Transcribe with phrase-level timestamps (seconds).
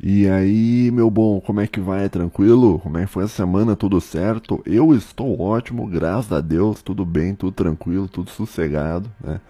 [0.00, 2.08] E aí, meu bom, como é que vai?
[2.08, 2.78] Tranquilo?
[2.78, 3.74] Como é que foi a semana?
[3.74, 4.62] Tudo certo?
[4.64, 9.40] Eu estou ótimo, graças a Deus, tudo bem, tudo tranquilo, tudo sossegado, né?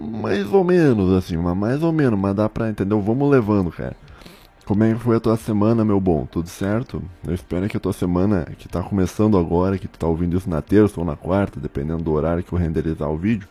[0.00, 3.94] Mais ou menos, assim, mas mais ou menos, mas dá pra entender, vamos levando, cara.
[4.64, 6.24] Como é que foi a tua semana, meu bom?
[6.24, 7.02] Tudo certo?
[7.26, 10.48] Eu espero que a tua semana, que tá começando agora, que tu tá ouvindo isso
[10.48, 13.46] na terça ou na quarta, dependendo do horário que eu renderizar o vídeo,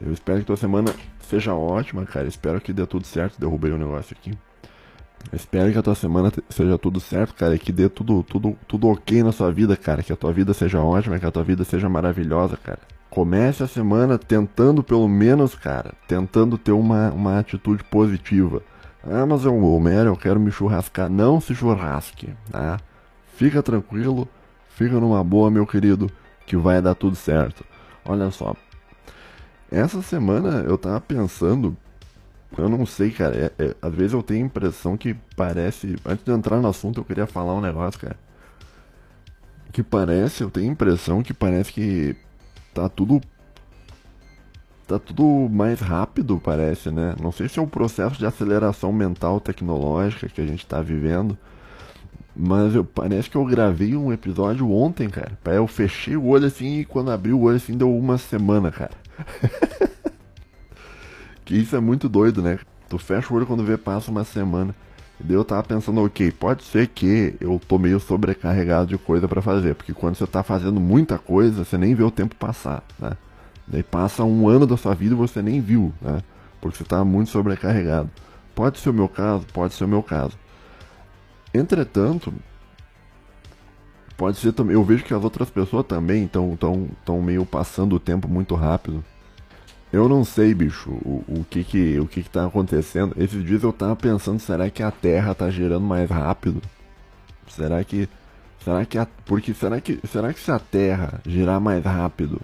[0.00, 2.28] eu espero que tua semana seja ótima, cara.
[2.28, 3.40] Espero que dê tudo certo.
[3.40, 4.36] Derrubei o um negócio aqui.
[5.32, 7.54] Espero que a tua semana seja tudo certo, cara.
[7.54, 10.02] E que dê tudo, tudo, tudo ok na sua vida, cara.
[10.02, 12.78] Que a tua vida seja ótima, que a tua vida seja maravilhosa, cara.
[13.08, 18.62] Comece a semana tentando, pelo menos, cara, tentando ter uma, uma atitude positiva.
[19.02, 21.08] Ah, mas eu, Homero, eu quero me churrascar.
[21.08, 22.78] Não se churrasque, tá?
[23.36, 24.28] Fica tranquilo,
[24.68, 26.10] fica numa boa, meu querido,
[26.44, 27.64] que vai dar tudo certo.
[28.04, 28.54] Olha só,
[29.70, 31.76] essa semana eu tava pensando,
[32.56, 35.96] eu não sei, cara, é, é, às vezes eu tenho a impressão que parece.
[36.04, 38.16] Antes de entrar no assunto, eu queria falar um negócio, cara.
[39.72, 42.16] Que parece, eu tenho a impressão que parece que
[42.72, 43.20] tá tudo.
[44.86, 47.16] Tá tudo mais rápido, parece, né?
[47.20, 51.36] Não sei se é um processo de aceleração mental tecnológica que a gente tá vivendo.
[52.34, 55.36] Mas eu, parece que eu gravei um episódio ontem, cara.
[55.46, 58.92] Eu fechei o olho assim e quando abri o olho assim deu uma semana, cara.
[61.44, 62.58] que isso é muito doido, né?
[62.88, 64.74] Tu fecha o olho quando vê passa uma semana.
[65.18, 69.26] E daí eu tava pensando, ok, pode ser que eu tô meio sobrecarregado de coisa
[69.26, 72.82] para fazer, porque quando você tá fazendo muita coisa, você nem vê o tempo passar,
[72.98, 73.12] né?
[73.66, 76.22] Daí passa um ano da sua vida e você nem viu, né?
[76.60, 78.10] Porque você tá muito sobrecarregado.
[78.54, 80.38] Pode ser o meu caso, pode ser o meu caso.
[81.52, 82.32] Entretanto,
[84.16, 84.74] pode ser também.
[84.74, 88.54] Eu vejo que as outras pessoas também estão tão, tão meio passando o tempo muito
[88.54, 89.04] rápido.
[89.92, 93.14] Eu não sei, bicho, o, o, que que o que que tá acontecendo.
[93.16, 96.60] Esses dias eu tava pensando, será que a Terra tá girando mais rápido?
[97.48, 98.08] Será que
[98.64, 102.40] será que a, porque será que será que se a Terra girar mais rápido,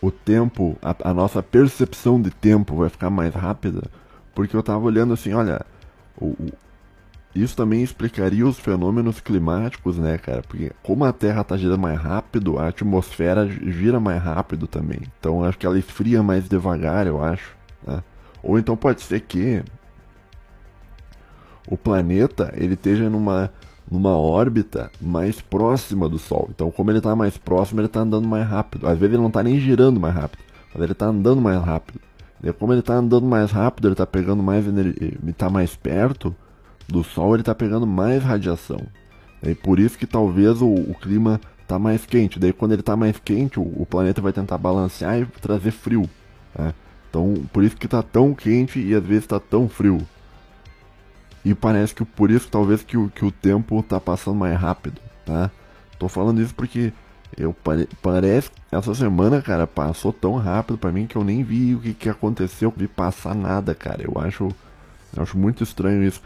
[0.00, 3.82] o tempo, a, a nossa percepção de tempo vai ficar mais rápida?
[4.34, 5.64] Porque eu tava olhando assim, olha,
[6.16, 6.36] o,
[7.34, 10.42] isso também explicaria os fenômenos climáticos, né, cara?
[10.42, 15.00] Porque como a Terra está girando mais rápido, a atmosfera gira mais rápido também.
[15.18, 17.56] Então acho que ela esfria mais devagar, eu acho.
[17.86, 18.02] Né?
[18.42, 19.62] Ou então pode ser que
[21.66, 23.50] o planeta ele esteja numa,
[23.90, 26.50] numa órbita mais próxima do Sol.
[26.50, 28.86] Então como ele está mais próximo, ele está andando mais rápido.
[28.86, 30.42] Às vezes ele não está nem girando mais rápido,
[30.74, 31.98] mas ele está andando mais rápido.
[32.44, 36.34] E como ele está andando mais rápido, ele está pegando mais energia, está mais perto
[36.88, 38.80] do Sol ele está pegando mais radiação.
[39.42, 42.38] E por isso que talvez o, o clima está mais quente.
[42.38, 46.08] Daí quando ele está mais quente, o, o, planeta vai tentar balancear e trazer frio.
[46.56, 46.72] Né?
[47.08, 49.98] Então por isso que está tão quente e às vezes está tão frio.
[51.44, 55.00] E parece que por isso talvez que o, que o tempo está passando mais rápido.
[55.26, 55.50] Tá?
[55.98, 56.92] Tô falando isso porque
[57.36, 61.74] eu pare, parece essa semana, cara, passou tão rápido para mim que eu nem vi
[61.74, 64.02] o que, que aconteceu, vi passar nada, cara.
[64.02, 64.48] Eu acho,
[65.16, 66.20] eu acho muito estranho isso.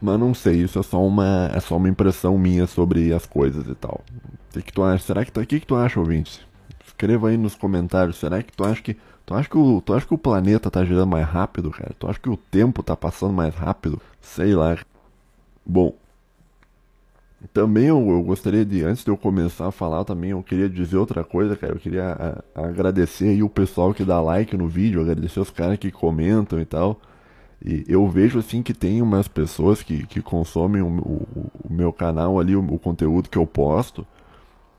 [0.00, 3.68] Mas não sei, isso é só uma é só uma impressão minha sobre as coisas
[3.68, 4.02] e tal.
[4.50, 5.04] O que, que tu acha?
[5.04, 6.44] Será que o que, que tu acha, ouvinte?
[6.84, 8.16] Escreva aí nos comentários.
[8.16, 10.84] Será que tu acha que tu acha que o tu acha que o planeta tá
[10.84, 11.94] girando mais rápido, cara?
[11.98, 14.00] Tu acha que o tempo tá passando mais rápido?
[14.20, 14.76] Sei lá.
[15.64, 15.94] Bom,
[17.52, 20.96] também eu, eu, gostaria de, antes de eu começar a falar também, eu queria dizer
[20.96, 21.74] outra coisa, cara.
[21.74, 25.78] Eu queria a, agradecer aí o pessoal que dá like no vídeo, agradecer os caras
[25.78, 27.00] que comentam e tal.
[27.64, 31.92] E eu vejo assim que tem umas pessoas que, que consomem o, o, o meu
[31.92, 34.04] canal ali, o, o, conteúdo que eu posto.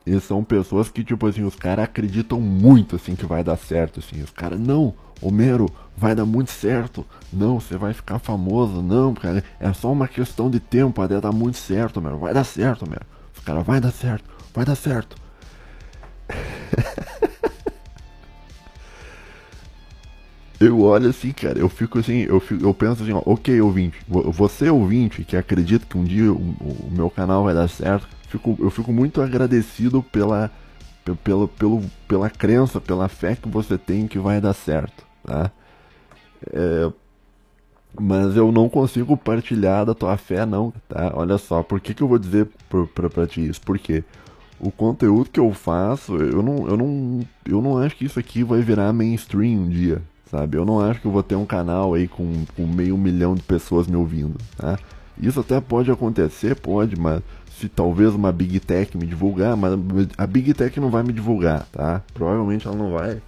[0.06, 4.02] E são pessoas que, tipo assim, os caras acreditam muito assim que vai dar certo.
[4.02, 4.22] Assim.
[4.22, 7.06] Os caras, não, Homero, vai dar muito certo.
[7.32, 8.82] Não, você vai ficar famoso.
[8.82, 12.18] Não, cara, é só uma questão de tempo até dar muito certo, Homero.
[12.18, 13.06] Vai dar certo, Homero.
[13.34, 15.16] Os caras, vai dar certo, vai dar certo.
[20.66, 23.98] eu olho assim, cara, eu fico assim, eu, fico, eu penso assim, ó, ok, ouvinte,
[24.08, 28.56] você ouvinte que acredita que um dia o, o meu canal vai dar certo, fico,
[28.60, 30.52] eu fico muito agradecido pela,
[31.24, 35.52] pelo, pelo, pela crença, pela fé que você tem que vai dar certo, tá?
[36.52, 36.92] É,
[38.00, 41.12] mas eu não consigo partilhar da tua fé, não, tá?
[41.16, 43.62] Olha só, por que, que eu vou dizer pra, pra, pra ti isso?
[43.62, 44.04] Porque
[44.60, 48.44] o conteúdo que eu faço, eu não, eu, não, eu não acho que isso aqui
[48.44, 50.02] vai virar mainstream um dia,
[50.34, 50.58] sabe?
[50.58, 53.44] Eu não acho que eu vou ter um canal aí com, com meio milhão de
[53.44, 54.80] pessoas me ouvindo, tá?
[55.22, 57.22] Isso até pode acontecer, pode, mas
[57.60, 59.74] se talvez uma Big Tech me divulgar, mas
[60.18, 62.02] a Big Tech não vai me divulgar, tá?
[62.16, 63.22] Provavelmente ela não vai.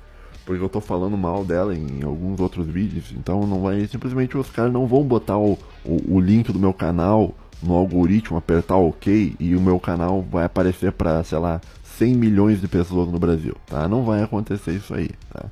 [0.45, 3.13] porque eu tô falando mal dela em alguns outros vídeos.
[3.15, 3.85] Então não vai.
[3.85, 8.37] Simplesmente os caras não vão botar o, o, o link do meu canal no algoritmo,
[8.37, 13.07] apertar OK e o meu canal vai aparecer para, sei lá, 100 milhões de pessoas
[13.09, 13.87] no Brasil, tá?
[13.87, 15.45] Não vai acontecer isso aí, tá?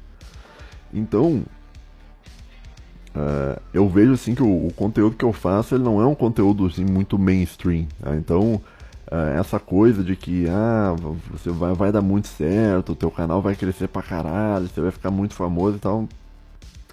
[0.94, 1.44] Então,
[3.16, 6.16] uh, eu vejo assim que o, o, conteúdo que eu faço ele não é um
[6.16, 8.16] conteúdo assim, muito mainstream, tá?
[8.16, 8.62] Então,
[9.12, 10.96] uh, essa coisa de que ah,
[11.32, 14.92] você vai, vai dar muito certo, o teu canal vai crescer pra caralho, você vai
[14.92, 16.08] ficar muito famoso e tal,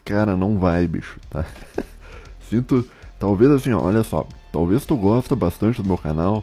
[0.05, 1.45] cara, não vai, bicho, tá?
[2.49, 2.89] Sinto,
[3.19, 6.43] talvez assim, ó, olha só, talvez tu gosta bastante do meu canal,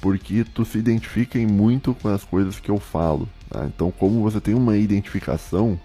[0.00, 3.28] porque tu se identifica muito com as coisas que eu falo.
[3.50, 3.64] Tá?
[3.64, 5.78] Então, como você tem uma identificação,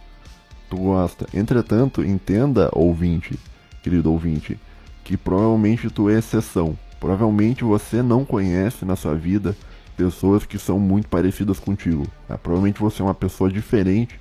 [0.73, 1.27] tu gosta.
[1.33, 3.37] Entretanto, entenda, ouvinte,
[3.83, 4.59] querido ouvinte,
[5.03, 6.77] que provavelmente tu é exceção.
[6.99, 9.55] Provavelmente você não conhece na sua vida
[9.95, 12.07] pessoas que são muito parecidas contigo.
[12.27, 12.37] Tá?
[12.37, 14.19] Provavelmente você é uma pessoa diferente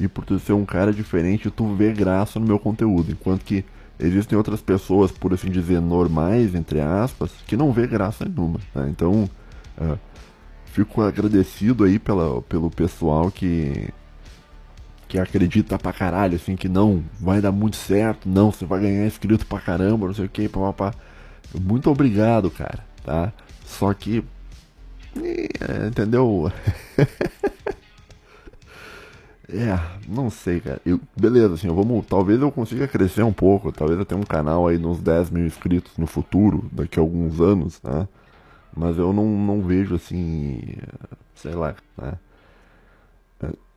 [0.00, 3.64] e por tu ser um cara diferente, tu vê graça no meu conteúdo, enquanto que
[4.00, 8.58] existem outras pessoas, por assim dizer, normais, entre aspas, que não vê graça nenhuma.
[8.74, 8.88] Né?
[8.88, 9.30] Então,
[9.78, 9.98] uh,
[10.64, 13.90] fico agradecido aí pela, pelo pessoal que
[15.12, 19.06] que acredita pra caralho, assim, que não, vai dar muito certo, não, você vai ganhar
[19.06, 20.94] inscrito pra caramba, não sei o que, papapá.
[21.60, 23.30] Muito obrigado, cara, tá?
[23.66, 24.24] Só que.
[25.14, 26.50] É, entendeu?
[29.54, 29.78] É,
[30.08, 30.80] não sei, cara.
[30.86, 34.66] Eu, beleza, assim, vamos, talvez eu consiga crescer um pouco, talvez eu tenha um canal
[34.66, 38.08] aí nos 10 mil inscritos no futuro, daqui a alguns anos, né?
[38.74, 40.58] Mas eu não, não vejo assim,
[41.34, 42.14] sei lá, né?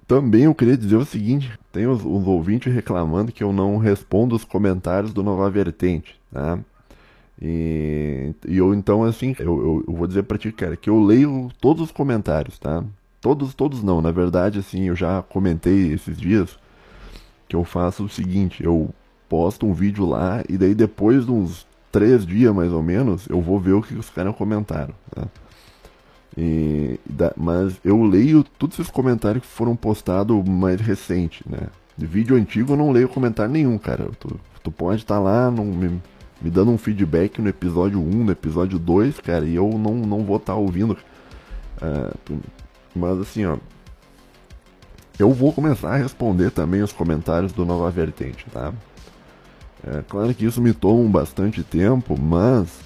[0.07, 4.35] Também eu queria dizer o seguinte, tem os, os ouvintes reclamando que eu não respondo
[4.35, 6.59] os comentários do Nova Vertente, tá?
[7.41, 11.01] E, e eu então assim, eu, eu, eu vou dizer pra ti, cara, que eu
[11.03, 12.83] leio todos os comentários, tá?
[13.19, 14.01] Todos, todos não.
[14.01, 16.57] Na verdade, assim, eu já comentei esses dias
[17.47, 18.93] que eu faço o seguinte, eu
[19.27, 23.41] posto um vídeo lá e daí depois de uns três dias mais ou menos, eu
[23.41, 24.93] vou ver o que os caras comentaram.
[25.15, 25.25] Né?
[26.37, 31.67] E, da, mas eu leio todos esses comentários que foram postados mais recente, né?
[31.97, 34.09] De vídeo antigo eu não leio comentário nenhum, cara.
[34.19, 36.01] Tu, tu pode estar tá lá no, me,
[36.41, 40.23] me, dando um feedback no episódio 1, no episódio 2, cara, e eu não, não
[40.23, 40.97] vou estar tá ouvindo.
[41.81, 42.39] Uh,
[42.93, 43.57] mas assim, ó.
[45.17, 48.73] Eu vou começar a responder também os comentários do Nova Vertente, tá?
[49.87, 52.84] É claro que isso me toma bastante tempo, mas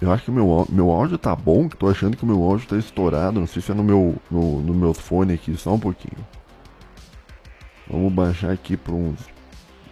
[0.00, 2.68] eu acho que meu, meu áudio tá bom, que tô achando que o meu áudio
[2.68, 3.40] tá estourado.
[3.40, 6.24] Não sei se é no meu, no, no meu fone aqui, só um pouquinho.
[7.88, 9.18] Vamos baixar aqui para uns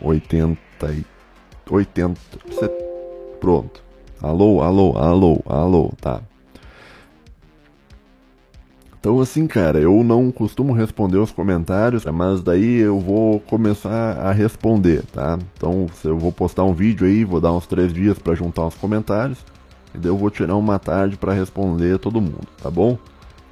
[0.00, 0.58] 80
[0.92, 1.04] e
[1.70, 2.20] 80.
[3.40, 3.82] Pronto.
[4.20, 6.20] Alô, alô, alô, alô, tá.
[8.98, 14.32] Então, assim, cara, eu não costumo responder os comentários, mas daí eu vou começar a
[14.32, 15.38] responder, tá?
[15.54, 18.74] Então, eu vou postar um vídeo aí, vou dar uns três dias para juntar os
[18.74, 19.44] comentários,
[19.94, 22.98] e daí eu vou tirar uma tarde para responder todo mundo, tá bom?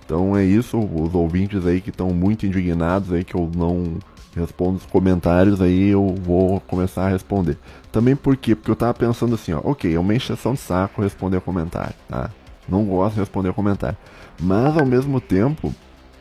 [0.04, 3.98] Então é isso, os ouvintes aí que estão muito indignados aí que eu não
[4.34, 7.58] respondo os comentários, aí eu vou começar a responder.
[7.90, 8.54] Também por quê?
[8.54, 12.30] Porque eu tava pensando assim, ó, ok, é uma encheção de saco responder comentário, tá?
[12.68, 13.96] Não gosto de responder comentário.
[14.40, 15.72] Mas ao mesmo tempo.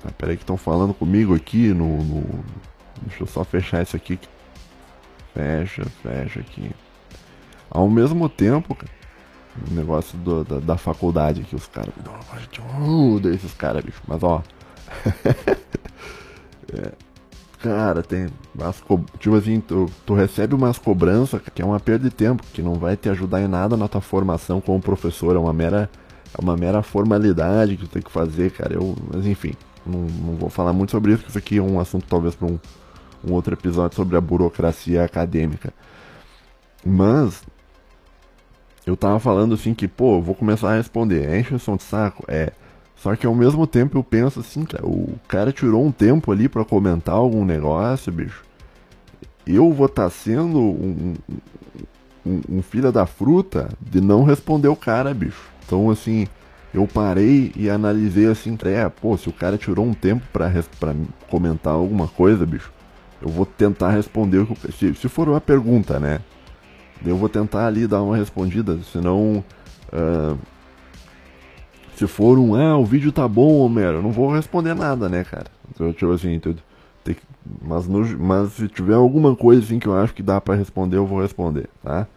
[0.04, 2.24] Ah, peraí que estão falando comigo aqui no, no,
[3.04, 4.20] Deixa eu só fechar isso aqui.
[5.34, 6.72] Fecha, fecha aqui.
[7.70, 8.78] Ao mesmo tempo,
[9.70, 11.94] negócio do, da, da, faculdade aqui, os caras.
[12.80, 14.02] Uh, esses caras, bicho.
[14.08, 14.42] Mas ó.
[16.74, 16.92] é,
[17.60, 18.28] cara, tem.
[18.56, 19.04] Umas co...
[19.20, 22.76] Tipo assim, tu, tu recebe umas cobranças que é uma perda de tempo, que não
[22.76, 25.36] vai te ajudar em nada na tua formação como professor.
[25.36, 25.90] É uma mera
[26.38, 28.74] é uma mera formalidade que tu tem que fazer, cara.
[28.74, 29.54] Eu, mas enfim,
[29.86, 32.48] não, não vou falar muito sobre isso, porque isso aqui é um assunto talvez para
[32.48, 32.60] um,
[33.28, 35.74] um outro episódio sobre a burocracia acadêmica.
[36.86, 37.44] Mas
[38.86, 41.28] eu tava falando assim que, pô, eu vou começar a responder.
[41.28, 42.24] É encheção de saco?
[42.28, 42.52] É.
[42.96, 46.48] Só que ao mesmo tempo eu penso assim, cara, o cara tirou um tempo ali
[46.48, 48.44] para comentar algum negócio, bicho.
[49.46, 51.16] Eu vou estar tá sendo um,
[52.26, 55.50] um, um filho da fruta de não responder o cara, bicho.
[55.66, 56.28] Então, assim,
[56.74, 60.94] eu parei e analisei assim, é, pô, se o cara tirou um tempo pra, pra
[61.30, 62.72] comentar alguma coisa, bicho,
[63.22, 64.48] eu vou tentar responder
[64.78, 66.22] se, se for uma pergunta, né?
[67.06, 69.44] Eu vou tentar ali dar uma respondida, senão.
[69.92, 70.38] Uh,
[71.96, 75.24] se for um, ah, o vídeo tá bom, Homero, eu não vou responder nada, né,
[75.24, 75.48] cara?
[75.70, 76.62] Então, tipo assim, tudo.
[77.62, 80.98] Mas, no, mas se tiver alguma coisa assim que eu acho que dá para responder,
[80.98, 82.08] eu vou responder, tá?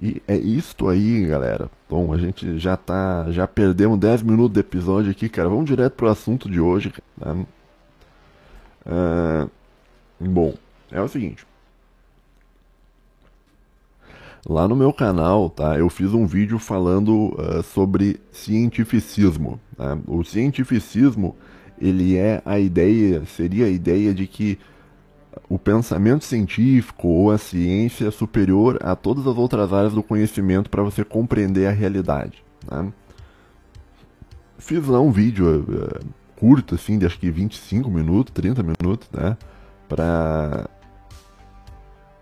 [0.00, 1.70] E é isto aí, galera.
[1.88, 3.26] Bom, a gente já tá.
[3.30, 5.48] Já perdemos 10 minutos do episódio aqui, cara.
[5.48, 6.92] Vamos direto pro assunto de hoje.
[7.16, 7.46] Né?
[8.84, 9.50] Uh,
[10.18, 10.54] bom,
[10.90, 11.46] é o seguinte.
[14.48, 19.60] Lá no meu canal, tá, eu fiz um vídeo falando uh, sobre cientificismo.
[19.76, 19.96] Tá?
[20.06, 21.36] O cientificismo,
[21.80, 24.58] ele é a ideia, seria a ideia de que
[25.48, 30.68] o pensamento científico ou a ciência é superior a todas as outras áreas do conhecimento
[30.68, 32.44] para você compreender a realidade.
[32.66, 32.86] Tá?
[34.58, 39.36] Fiz lá um vídeo uh, curto, assim, de acho que 25 minutos, 30 minutos, né?
[39.88, 40.68] Pra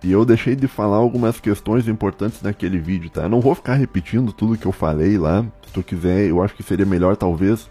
[0.02, 3.22] e eu deixei de falar algumas questões importantes naquele vídeo, tá?
[3.22, 5.44] Eu não vou ficar repetindo tudo que eu falei lá.
[5.66, 7.68] Se tu quiser, eu acho que seria melhor, talvez,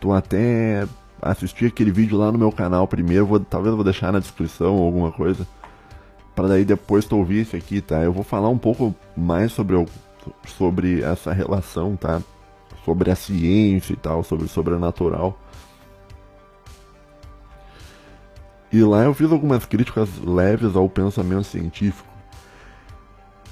[0.00, 0.86] tu até
[1.20, 3.26] assistir aquele vídeo lá no meu canal primeiro.
[3.26, 5.46] Vou, talvez eu vou deixar na descrição ou alguma coisa.
[6.34, 8.02] para daí depois tu ouvir esse aqui, tá?
[8.02, 9.84] Eu vou falar um pouco mais sobre,
[10.46, 12.22] sobre essa relação, tá?
[12.84, 15.38] Sobre a ciência e tal, sobre o sobrenatural.
[18.74, 22.08] E lá eu fiz algumas críticas leves ao pensamento científico.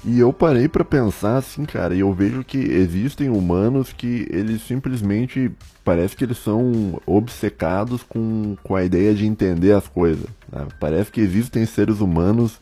[0.03, 4.61] E eu parei para pensar assim, cara, e eu vejo que existem humanos que eles
[4.63, 5.49] simplesmente
[5.81, 10.27] parece que eles são obcecados com, com a ideia de entender as coisas.
[10.51, 10.67] Né?
[10.77, 12.59] Parece que existem seres humanos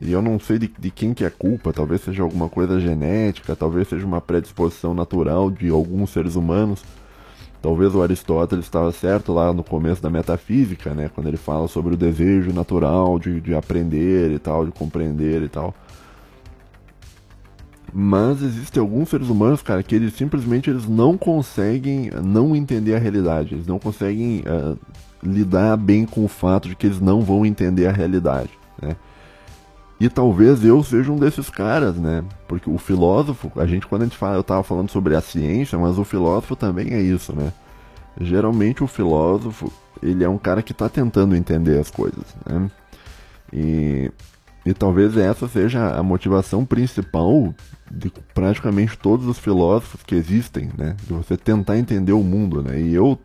[0.00, 3.56] e eu não sei de, de quem que é culpa, talvez seja alguma coisa genética,
[3.56, 6.84] talvez seja uma predisposição natural de alguns seres humanos
[7.64, 11.08] Talvez o Aristóteles estava certo lá no começo da metafísica, né?
[11.08, 15.48] Quando ele fala sobre o desejo natural de, de aprender e tal, de compreender e
[15.48, 15.74] tal.
[17.90, 22.98] Mas existem alguns seres humanos, cara, que eles simplesmente eles não conseguem não entender a
[22.98, 23.54] realidade.
[23.54, 24.78] Eles não conseguem uh,
[25.22, 28.50] lidar bem com o fato de que eles não vão entender a realidade,
[28.82, 28.94] né?
[30.00, 32.24] E talvez eu seja um desses caras, né?
[32.48, 35.78] Porque o filósofo, a gente quando a gente fala, eu tava falando sobre a ciência,
[35.78, 37.52] mas o filósofo também é isso, né?
[38.20, 39.72] Geralmente o filósofo,
[40.02, 42.70] ele é um cara que está tentando entender as coisas, né?
[43.52, 44.10] E,
[44.66, 47.54] e talvez essa seja a motivação principal
[47.90, 50.96] de praticamente todos os filósofos que existem, né?
[51.06, 52.80] De você tentar entender o mundo, né?
[52.80, 53.18] E eu,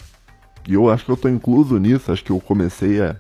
[0.67, 3.15] eu acho que eu estou incluso nisso, acho que eu comecei a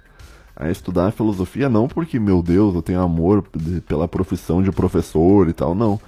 [0.59, 3.43] a estudar filosofia não porque, meu Deus, eu tenho amor
[3.87, 5.99] pela profissão de professor e tal, não.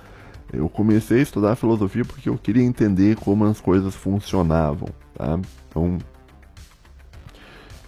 [0.52, 5.40] Eu comecei a estudar filosofia porque eu queria entender como as coisas funcionavam, tá?
[5.70, 5.98] Então,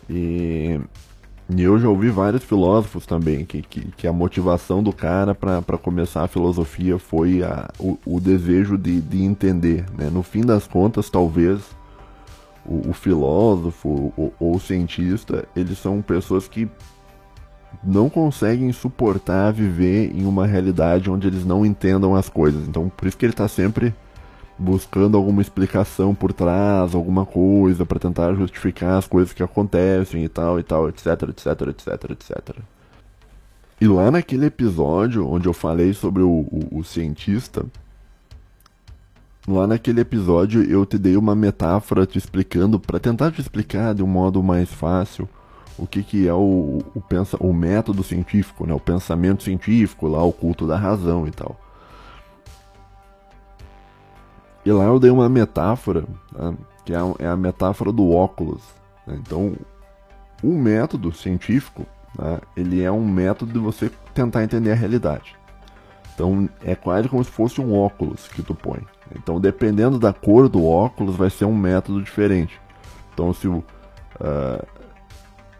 [0.09, 0.79] e,
[1.53, 5.77] e eu já ouvi vários filósofos também que, que, que a motivação do cara para
[5.77, 10.09] começar a filosofia foi a, o, o desejo de, de entender, né?
[10.09, 11.61] No fim das contas, talvez
[12.65, 16.69] o, o filósofo ou, o cientista, eles são pessoas que
[17.83, 22.67] não conseguem suportar viver em uma realidade onde eles não entendam as coisas.
[22.67, 23.93] Então, por isso que ele está sempre
[24.57, 30.29] buscando alguma explicação por trás, alguma coisa para tentar justificar as coisas que acontecem e
[30.29, 32.57] tal e tal, etc, etc, etc, etc.
[33.81, 37.65] E lá naquele episódio onde eu falei sobre o, o, o cientista,
[39.45, 44.01] Lá naquele episódio eu te dei uma metáfora te explicando, para tentar te explicar de
[44.01, 45.27] um modo mais fácil,
[45.77, 48.73] o que, que é o, o, pensa, o método científico, né?
[48.73, 51.59] o pensamento científico, lá o culto da razão e tal.
[54.65, 56.55] E lá eu dei uma metáfora, né?
[56.85, 58.61] que é a, é a, metáfora do óculos.
[59.05, 59.19] Né?
[59.19, 59.57] Então,
[60.41, 61.85] o método científico,
[62.17, 62.39] né?
[62.55, 65.35] ele é um método de você tentar entender a realidade.
[66.15, 68.79] Então, é quase como se fosse um óculos que tu põe.
[69.15, 72.59] Então, dependendo da cor do óculos, vai ser um método diferente.
[73.13, 73.63] Então, se o.
[74.19, 74.65] Uh,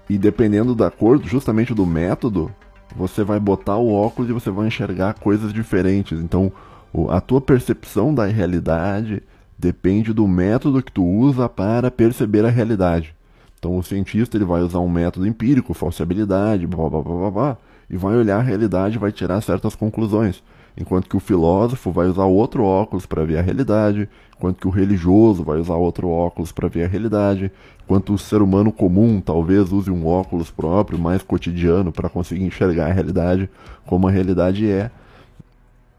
[0.10, 2.52] e dependendo da cor, justamente do método,
[2.96, 6.20] você vai botar o óculos e você vai enxergar coisas diferentes.
[6.20, 6.52] Então,
[6.92, 9.24] o, a tua percepção da realidade
[9.58, 13.16] depende do método que tu usa para perceber a realidade.
[13.58, 17.58] Então, o cientista ele vai usar um método empírico, falsibilidade, blá, blá, blá, blá, blá,
[17.90, 20.44] e vai olhar a realidade e vai tirar certas conclusões
[20.78, 24.72] enquanto que o filósofo vai usar outro óculos para ver a realidade, enquanto que o
[24.72, 27.52] religioso vai usar outro óculos para ver a realidade,
[27.84, 32.88] enquanto o ser humano comum talvez use um óculos próprio, mais cotidiano, para conseguir enxergar
[32.88, 33.50] a realidade
[33.86, 34.90] como a realidade é.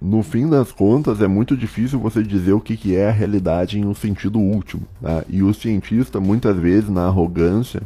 [0.00, 3.86] No fim das contas, é muito difícil você dizer o que, é a realidade em
[3.86, 4.82] um sentido último.
[5.00, 5.24] Tá?
[5.30, 7.80] E o cientista, muitas vezes, na arrogância,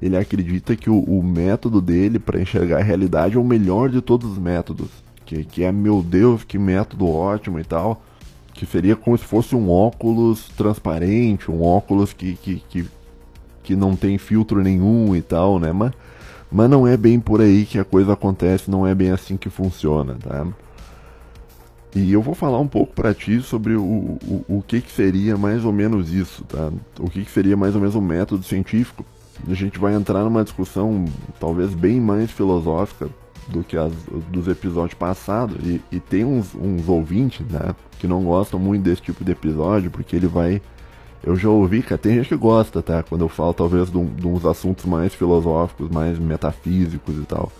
[0.00, 4.02] ele acredita que o, o método dele para enxergar a realidade é o melhor de
[4.02, 5.01] todos os métodos
[5.32, 8.02] que, que é, meu Deus, que método ótimo e tal,
[8.52, 12.86] que seria como se fosse um óculos transparente, um óculos que, que, que,
[13.62, 15.72] que não tem filtro nenhum e tal, né?
[15.72, 15.92] Mas,
[16.50, 19.48] mas não é bem por aí que a coisa acontece, não é bem assim que
[19.48, 20.46] funciona, tá?
[21.94, 25.36] E eu vou falar um pouco para ti sobre o, o, o que, que seria
[25.36, 26.70] mais ou menos isso, tá?
[26.98, 29.04] O que, que seria mais ou menos o método científico.
[29.48, 31.06] a gente vai entrar numa discussão
[31.38, 33.08] talvez bem mais filosófica
[33.48, 33.92] do que as
[34.30, 35.56] dos episódios passados.
[35.66, 39.90] E, e tem uns, uns ouvintes, né, que não gostam muito desse tipo de episódio,
[39.90, 40.60] porque ele vai.
[41.22, 43.02] Eu já ouvi, cara, tem gente que gosta, tá?
[43.02, 47.52] Quando eu falo talvez de, de uns assuntos mais filosóficos, mais metafísicos e tal.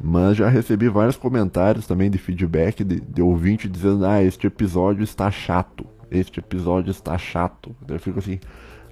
[0.00, 5.02] Mas já recebi vários comentários também de feedback de, de ouvinte dizendo: Ah, este episódio
[5.02, 5.86] está chato.
[6.10, 7.74] Este episódio está chato.
[7.88, 8.38] Eu fico assim: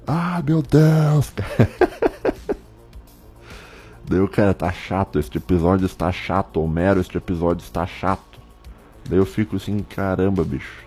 [0.06, 1.32] Ah, meu Deus!
[4.06, 8.38] Daí o cara tá chato, este episódio está chato, Homero, este episódio está chato.
[9.08, 10.84] Daí eu fico assim, caramba, bicho.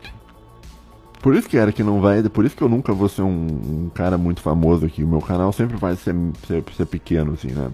[1.21, 3.47] Por isso que era que não vai, por isso que eu nunca vou ser um,
[3.85, 5.03] um cara muito famoso aqui.
[5.03, 6.15] O meu canal sempre vai ser,
[6.47, 7.69] ser, ser, pequeno, assim, né?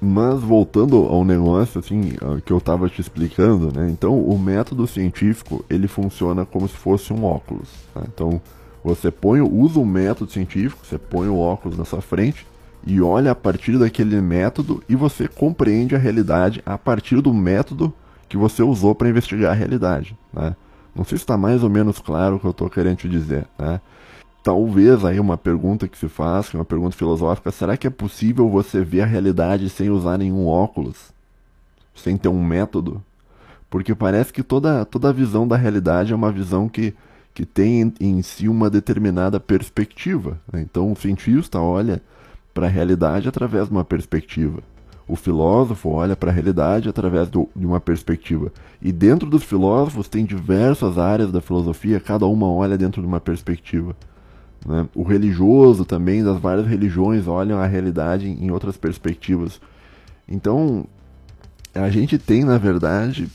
[0.00, 2.12] Mas voltando ao negócio, assim,
[2.44, 3.90] que eu tava te explicando, né?
[3.90, 7.68] Então, o método científico, ele funciona como se fosse um óculos.
[7.92, 8.02] Tá?
[8.06, 8.40] Então,
[8.84, 12.46] você põe, usa o método científico, você põe o óculos na sua frente,
[12.86, 17.92] e olha a partir daquele método e você compreende a realidade a partir do método
[18.28, 20.16] que você usou para investigar a realidade.
[20.32, 20.54] Né?
[20.94, 23.46] Não sei se está mais ou menos claro o que eu estou querendo te dizer.
[23.58, 23.80] Né?
[24.42, 27.90] Talvez aí uma pergunta que se faz, que é uma pergunta filosófica, será que é
[27.90, 31.12] possível você ver a realidade sem usar nenhum óculos?
[31.94, 33.02] Sem ter um método?
[33.68, 36.94] Porque parece que toda, toda a visão da realidade é uma visão que,
[37.34, 40.38] que tem em, si uma determinada perspectiva.
[40.50, 40.62] Né?
[40.62, 42.00] Então o cientista olha
[42.58, 44.60] para a realidade através de uma perspectiva.
[45.06, 48.52] O filósofo olha para a realidade através do, de uma perspectiva.
[48.82, 53.20] E dentro dos filósofos tem diversas áreas da filosofia, cada uma olha dentro de uma
[53.20, 53.94] perspectiva.
[54.66, 54.88] Né?
[54.92, 59.60] O religioso também, das várias religiões, olham a realidade em outras perspectivas.
[60.28, 60.84] Então,
[61.72, 63.28] a gente tem, na verdade,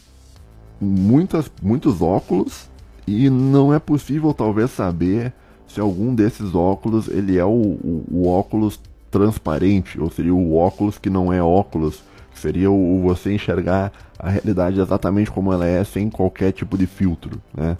[0.82, 2.70] muitas, muitos óculos
[3.08, 5.32] e não é possível talvez saber
[5.66, 8.80] se algum desses óculos ele é o, o, o óculos
[9.14, 12.04] transparente, ou seria o óculos que não é óculos,
[12.34, 17.40] seria o, você enxergar a realidade exatamente como ela é, sem qualquer tipo de filtro,
[17.56, 17.78] né?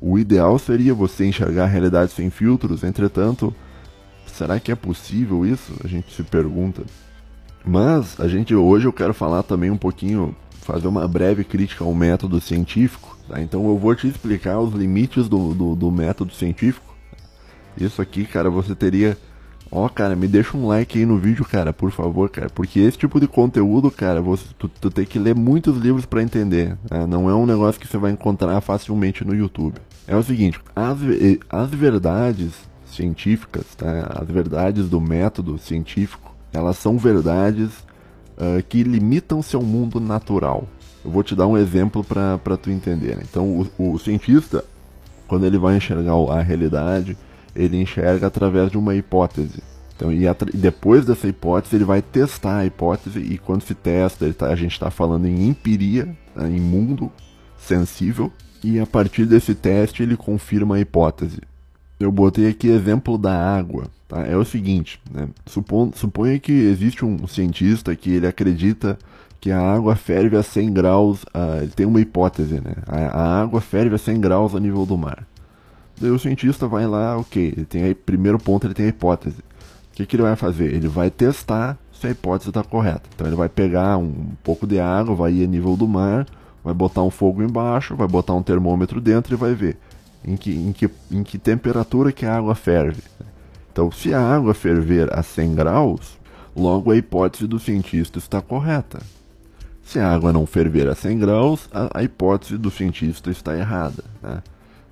[0.00, 3.54] O ideal seria você enxergar a realidade sem filtros, entretanto,
[4.26, 5.74] será que é possível isso?
[5.84, 6.82] A gente se pergunta.
[7.62, 11.94] Mas a gente hoje eu quero falar também um pouquinho, fazer uma breve crítica ao
[11.94, 13.18] método científico.
[13.28, 13.42] Tá?
[13.42, 16.96] Então eu vou te explicar os limites do, do, do método científico.
[17.76, 19.18] Isso aqui, cara, você teria
[19.72, 22.50] Ó, cara, me deixa um like aí no vídeo, cara, por favor, cara.
[22.50, 26.22] Porque esse tipo de conteúdo, cara, você, tu, tu tem que ler muitos livros para
[26.22, 26.76] entender.
[26.90, 27.06] Né?
[27.06, 29.76] Não é um negócio que você vai encontrar facilmente no YouTube.
[30.08, 30.98] É o seguinte, as,
[31.48, 32.52] as verdades
[32.84, 34.12] científicas, tá?
[34.20, 37.70] as verdades do método científico, elas são verdades
[38.36, 40.66] uh, que limitam-se ao mundo natural.
[41.04, 43.16] Eu vou te dar um exemplo para tu entender.
[43.16, 43.22] Né?
[43.30, 44.64] Então, o, o cientista,
[45.28, 47.16] quando ele vai enxergar a realidade
[47.54, 49.62] ele enxerga através de uma hipótese.
[49.96, 54.46] Então, e, depois dessa hipótese, ele vai testar a hipótese, e quando se testa, tá,
[54.46, 57.12] a gente está falando em empiria, tá, em mundo
[57.58, 58.32] sensível,
[58.64, 61.40] e a partir desse teste ele confirma a hipótese.
[61.98, 63.88] Eu botei aqui exemplo da água.
[64.08, 64.26] Tá?
[64.26, 65.28] É o seguinte, né?
[65.46, 68.98] Supon, suponha que existe um cientista que ele acredita
[69.38, 72.74] que a água ferve a 100 graus, uh, ele tem uma hipótese, né?
[72.86, 75.26] A, a água ferve a 100 graus a nível do mar.
[76.00, 79.38] Daí o cientista vai lá, ok, ele tem aí, primeiro ponto ele tem a hipótese.
[79.38, 80.72] O que, que ele vai fazer?
[80.72, 83.02] Ele vai testar se a hipótese está correta.
[83.14, 86.26] Então ele vai pegar um pouco de água, vai ir a nível do mar,
[86.64, 89.76] vai botar um fogo embaixo, vai botar um termômetro dentro e vai ver
[90.24, 93.02] em que, em que, em que temperatura que a água ferve.
[93.72, 96.18] Então, se a água ferver a 100 graus,
[96.54, 99.00] logo a hipótese do cientista está correta.
[99.82, 104.04] Se a água não ferver a 100 graus, a, a hipótese do cientista está errada.
[104.22, 104.42] Né?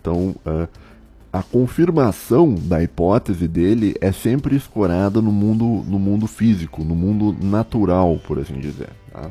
[0.01, 0.69] Então, uh,
[1.39, 7.37] a confirmação da hipótese dele é sempre escorada no mundo, no mundo físico, no mundo
[7.41, 8.89] natural, por assim dizer.
[9.13, 9.31] Tá?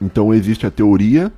[0.00, 1.32] Então existe a teoria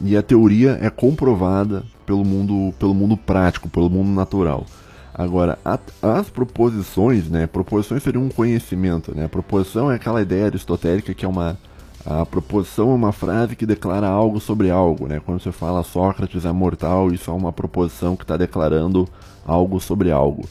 [0.00, 4.64] e a teoria é comprovada pelo mundo, pelo mundo prático, pelo mundo natural.
[5.12, 7.48] Agora, a, as proposições, né?
[7.48, 9.24] Proposições seriam um conhecimento, né?
[9.24, 11.58] A proposição é aquela ideia aristotélica que é uma
[12.06, 15.20] a proposição é uma frase que declara algo sobre algo, né?
[15.24, 19.08] Quando você fala Sócrates é mortal, isso é uma proposição que está declarando
[19.44, 20.46] algo sobre algo.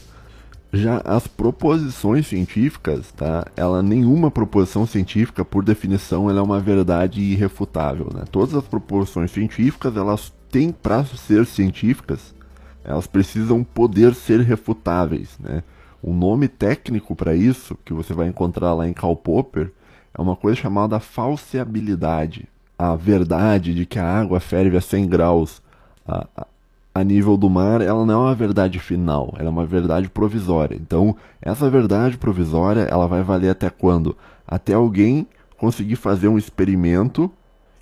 [0.72, 3.46] Já as proposições científicas, tá?
[3.56, 8.24] Ela nenhuma proposição científica, por definição, ela é uma verdade irrefutável, né?
[8.32, 12.34] Todas as proposições científicas, elas têm para ser científicas,
[12.82, 15.62] elas precisam poder ser refutáveis, né?
[16.02, 19.72] O nome técnico para isso, que você vai encontrar lá em Karl Popper,
[20.16, 22.48] é uma coisa chamada falseabilidade.
[22.78, 25.62] A verdade de que a água ferve a 100 graus
[26.06, 26.46] a,
[26.94, 30.76] a, nível do mar, ela não é uma verdade final, ela é uma verdade provisória.
[30.76, 34.16] Então, essa verdade provisória, ela vai valer até quando?
[34.46, 37.30] Até alguém conseguir fazer um experimento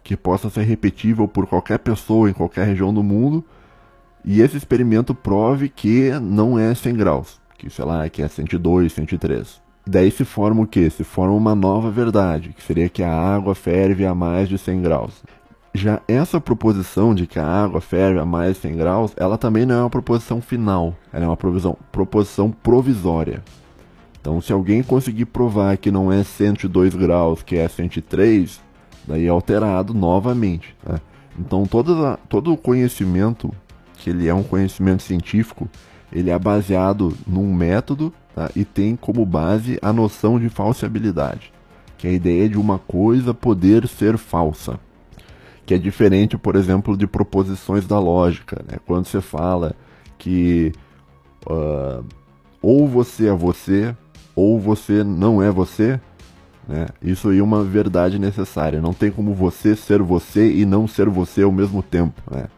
[0.03, 3.45] que possa ser repetível por qualquer pessoa em qualquer região do mundo,
[4.25, 8.93] e esse experimento prove que não é 100 graus, que sei lá, que é 102,
[8.93, 9.61] 103.
[9.87, 10.89] E daí se forma o que?
[10.91, 14.83] Se forma uma nova verdade, que seria que a água ferve a mais de 100
[14.83, 15.23] graus.
[15.75, 19.65] Já essa proposição de que a água ferve a mais de 100 graus, ela também
[19.65, 23.43] não é uma proposição final, ela é uma provisão, proposição provisória.
[24.21, 28.61] Então, se alguém conseguir provar que não é 102 graus, que é 103,
[29.09, 30.77] daí é alterado novamente.
[30.87, 31.01] Né?
[31.37, 33.53] Então, toda, todo o conhecimento,
[33.97, 35.69] que ele é um conhecimento científico,
[36.13, 38.51] ele é baseado num método tá?
[38.55, 41.53] e tem como base a noção de falsibilidade,
[41.99, 44.79] que é a ideia de uma coisa poder ser falsa
[45.65, 48.63] que é diferente, por exemplo, de proposições da lógica.
[48.69, 48.79] Né?
[48.87, 49.75] Quando você fala
[50.19, 50.73] que
[51.47, 52.05] uh,
[52.61, 53.97] ou você é você,
[54.35, 56.01] ou você não é você,
[56.69, 56.87] né?
[57.01, 58.81] isso aí é uma verdade necessária.
[58.81, 62.21] Não tem como você ser você e não ser você ao mesmo tempo.
[62.31, 62.49] Né?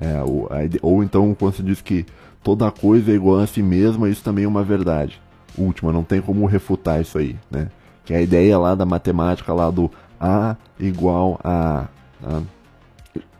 [0.00, 0.48] É, ou,
[0.82, 2.04] ou então, quando se diz que
[2.42, 5.20] toda coisa é igual a si mesma, isso também é uma verdade.
[5.56, 7.36] Última, não tem como refutar isso aí.
[7.50, 7.68] Né?
[8.04, 9.90] Que é a ideia lá da matemática lá do
[10.20, 11.86] A igual a.
[12.20, 12.42] Tá?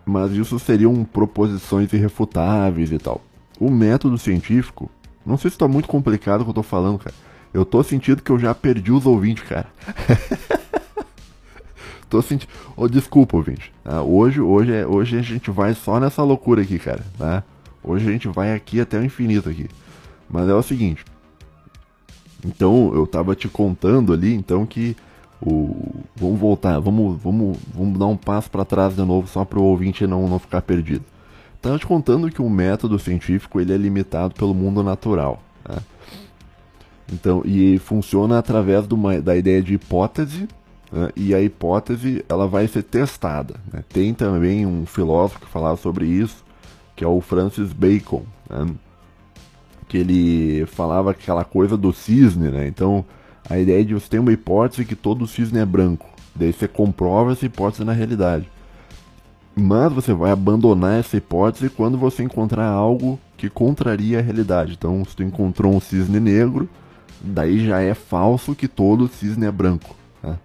[0.04, 3.20] mas isso seriam proposições irrefutáveis e tal.
[3.58, 4.90] O método científico,
[5.24, 7.14] não sei se está muito complicado o que eu tô falando, cara.
[7.52, 9.68] Eu tô sentindo que eu já perdi os ouvintes, cara.
[12.10, 12.50] tô sentindo.
[12.76, 13.72] Oh, desculpa, ouvinte.
[13.84, 17.04] Ah, hoje, hoje, é, hoje a gente vai só nessa loucura aqui, cara.
[17.16, 17.44] Tá?
[17.82, 19.68] Hoje a gente vai aqui até o infinito aqui.
[20.28, 21.04] Mas é o seguinte.
[22.44, 24.96] Então, eu tava te contando ali, então, que
[25.40, 25.74] o,
[26.14, 29.64] vamos voltar, vamos, vamos, vamos dar um passo para trás de novo só para o
[29.64, 31.04] ouvinte não, não ficar perdido.
[31.56, 35.42] Estava te contando que o método científico ele é limitado pelo mundo natural.
[35.66, 35.78] Né?
[37.12, 40.48] Então, e funciona através uma, da ideia de hipótese,
[40.92, 41.10] né?
[41.16, 43.54] e a hipótese ela vai ser testada.
[43.72, 43.82] Né?
[43.88, 46.44] Tem também um filósofo que falava sobre isso,
[46.94, 48.66] que é o Francis Bacon, né?
[49.94, 52.66] Que ele falava aquela coisa do cisne, né?
[52.66, 53.04] Então,
[53.48, 56.08] a ideia de você ter uma hipótese que todo cisne é branco.
[56.34, 58.50] Daí você comprova essa hipótese na realidade.
[59.54, 64.72] Mas você vai abandonar essa hipótese quando você encontrar algo que contraria a realidade.
[64.76, 66.68] Então, se tu encontrou um cisne negro,
[67.20, 69.94] daí já é falso que todo cisne é branco.
[70.20, 70.36] Né?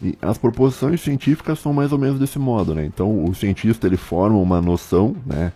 [0.00, 2.86] E as proposições científicas são mais ou menos desse modo, né?
[2.86, 5.50] Então, o cientista ele forma uma noção, né?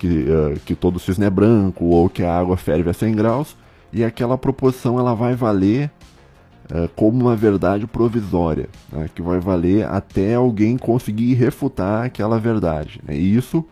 [0.00, 3.54] Que, uh, que todo cisne é branco ou que a água ferve a 100 graus
[3.92, 5.90] e aquela proposição ela vai valer
[6.70, 12.98] uh, como uma verdade provisória, né, que vai valer até alguém conseguir refutar aquela verdade.
[13.06, 13.62] Né, e isso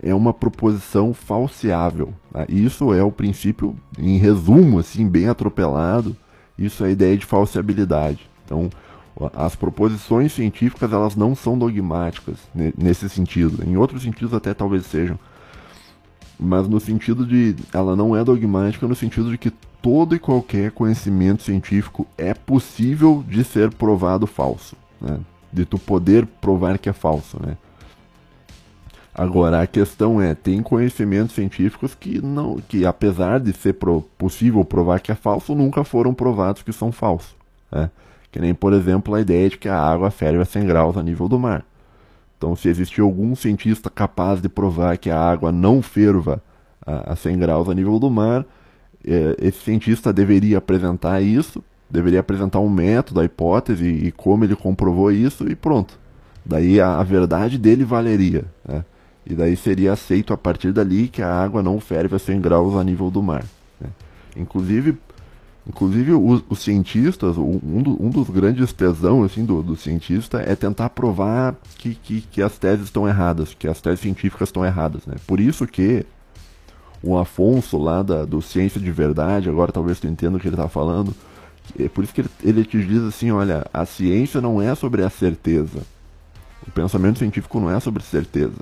[0.00, 2.14] é uma proposição falseável.
[2.32, 6.16] Né, isso é o princípio, em resumo, assim, bem atropelado,
[6.56, 8.30] isso é a ideia de falseabilidade.
[8.44, 8.70] Então,
[9.34, 13.64] as proposições científicas elas não são dogmáticas nesse sentido.
[13.66, 15.18] Em outros sentidos até talvez sejam
[16.38, 19.50] mas no sentido de ela não é dogmática no sentido de que
[19.82, 25.20] todo e qualquer conhecimento científico é possível de ser provado falso, né?
[25.52, 27.56] de tu poder provar que é falso, né?
[29.14, 34.62] Agora a questão é, tem conhecimentos científicos que não, que apesar de ser pro, possível
[34.62, 37.34] provar que é falso, nunca foram provados que são falsos,
[37.72, 37.90] né?
[38.30, 41.02] Que nem por exemplo a ideia de que a água ferve a 100 graus a
[41.02, 41.64] nível do mar.
[42.46, 46.40] Então, se existir algum cientista capaz de provar que a água não ferva
[46.86, 48.46] a, a 100 graus a nível do mar,
[49.04, 54.54] é, esse cientista deveria apresentar isso, deveria apresentar um método, a hipótese e como ele
[54.54, 55.98] comprovou isso e pronto.
[56.44, 58.44] Daí a, a verdade dele valeria.
[58.64, 58.84] Né?
[59.28, 62.76] E daí seria aceito a partir dali que a água não ferve a 100 graus
[62.76, 63.44] a nível do mar.
[63.80, 63.88] Né?
[64.36, 64.96] Inclusive,
[65.68, 70.54] Inclusive, os, os cientistas, um, do, um, dos grandes tesão assim, do, do, cientista é
[70.54, 75.04] tentar provar que, que, que, as teses estão erradas, que as teses científicas estão erradas.
[75.06, 75.16] Né?
[75.26, 76.06] Por isso que
[77.02, 80.54] o Afonso, lá da, do Ciência de Verdade, agora talvez tu entenda o que ele
[80.54, 81.12] está falando,
[81.76, 85.02] é por isso que ele, ele te diz assim, olha, a ciência não é sobre
[85.02, 85.82] a certeza.
[86.66, 88.60] O pensamento científico não é sobre certeza.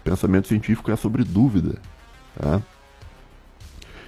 [0.00, 1.76] O pensamento científico é sobre dúvida.
[2.38, 2.60] Tá?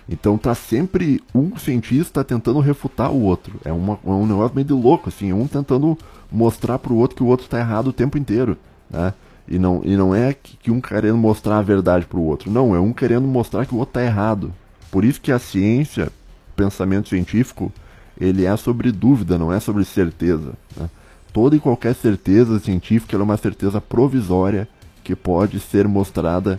[0.09, 3.55] Então tá sempre um cientista tentando refutar o outro.
[3.65, 5.99] É, uma, é um negócio meio de louco, assim, um tentando
[6.31, 8.57] mostrar pro outro que o outro tá errado o tempo inteiro,
[8.91, 9.13] né?
[9.49, 12.51] E não, e não é que, que um querendo mostrar a verdade pro outro.
[12.51, 14.53] Não, é um querendo mostrar que o outro tá errado.
[14.91, 16.11] Por isso que a ciência,
[16.57, 17.73] pensamento científico,
[18.21, 20.55] ele é sobre dúvida, não é sobre certeza.
[20.77, 20.89] Né?
[21.33, 24.69] Toda e qualquer certeza científica é uma certeza provisória
[25.05, 26.59] que pode ser mostrada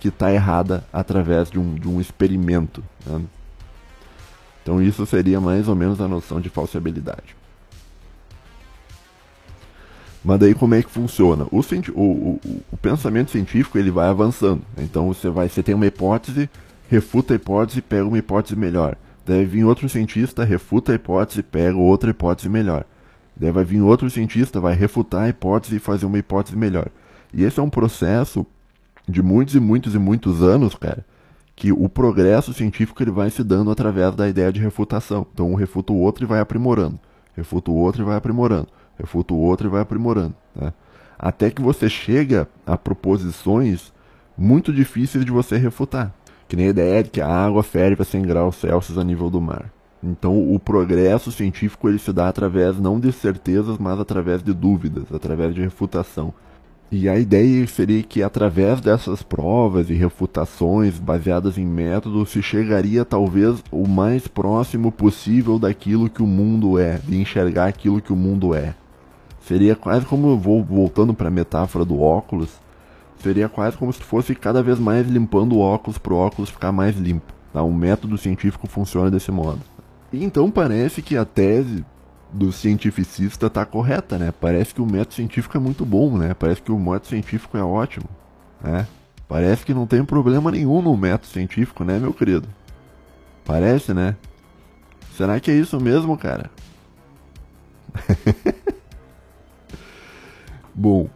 [0.00, 2.82] que está errada através de um, de um experimento.
[3.04, 3.22] Né?
[4.62, 7.36] Então isso seria mais ou menos a noção de falsibilidade.
[10.24, 11.46] Mas daí como é que funciona?
[11.52, 12.40] O, o, o,
[12.72, 14.62] o, pensamento científico ele vai avançando.
[14.76, 16.50] Então você vai, você tem uma hipótese,
[16.88, 18.96] refuta a hipótese pega uma hipótese melhor.
[19.24, 22.84] Deve vir outro cientista, refuta a hipótese pega outra hipótese melhor.
[23.38, 26.88] Vai vir outro cientista, vai refutar a hipótese e fazer uma hipótese melhor.
[27.32, 28.46] E esse é um processo
[29.08, 31.04] de muitos e muitos e muitos anos, cara,
[31.54, 35.26] que o progresso científico ele vai se dando através da ideia de refutação.
[35.32, 36.98] Então um refuta o outro e vai aprimorando.
[37.34, 40.34] Refuta o outro e vai aprimorando refuta o outro e vai aprimorando.
[40.54, 40.72] Né?
[41.18, 43.92] Até que você chega a proposições
[44.36, 46.12] muito difíceis de você refutar.
[46.48, 49.28] Que nem a ideia de que a água ferve a 100 graus Celsius a nível
[49.28, 49.72] do mar.
[50.02, 55.12] Então o progresso científico ele se dá através não de certezas, mas através de dúvidas,
[55.12, 56.32] através de refutação.
[56.90, 63.04] E a ideia seria que através dessas provas e refutações baseadas em métodos se chegaria
[63.04, 68.16] talvez o mais próximo possível daquilo que o mundo é, de enxergar aquilo que o
[68.16, 68.74] mundo é.
[69.40, 72.50] Seria quase como, vou voltando para a metáfora do óculos,
[73.18, 76.70] seria quase como se fosse cada vez mais limpando o óculos para o óculos ficar
[76.70, 77.32] mais limpo.
[77.52, 77.64] Tá?
[77.64, 79.60] Um método científico funciona desse modo.
[80.12, 81.84] E então parece que a tese
[82.32, 84.32] do cientificista está correta, né?
[84.40, 86.34] Parece que o método científico é muito bom, né?
[86.34, 88.08] Parece que o método científico é ótimo,
[88.62, 88.86] né?
[89.28, 92.48] Parece que não tem problema nenhum no método científico, né, meu querido?
[93.44, 94.16] Parece, né?
[95.16, 96.50] Será que é isso mesmo, cara?
[100.74, 101.08] Bom,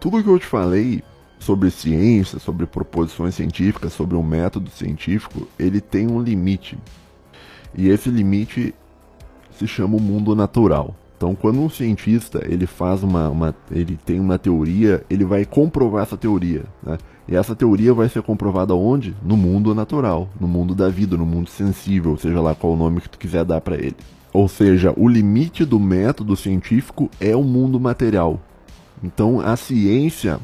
[0.00, 1.02] tudo que eu te falei
[1.38, 6.76] sobre ciência, sobre proposições científicas, sobre um método científico, ele tem um limite.
[7.74, 8.74] E esse limite
[9.58, 10.94] se chama o mundo natural.
[11.16, 16.04] Então, quando um cientista ele faz uma, uma ele tem uma teoria, ele vai comprovar
[16.04, 16.96] essa teoria, né?
[17.26, 19.14] E essa teoria vai ser comprovada onde?
[19.22, 23.00] No mundo natural, no mundo da vida, no mundo sensível, seja lá qual o nome
[23.00, 23.96] que tu quiser dar para ele.
[24.32, 28.40] Ou seja, o limite do método científico é o mundo material.
[29.02, 30.38] Então a ciência,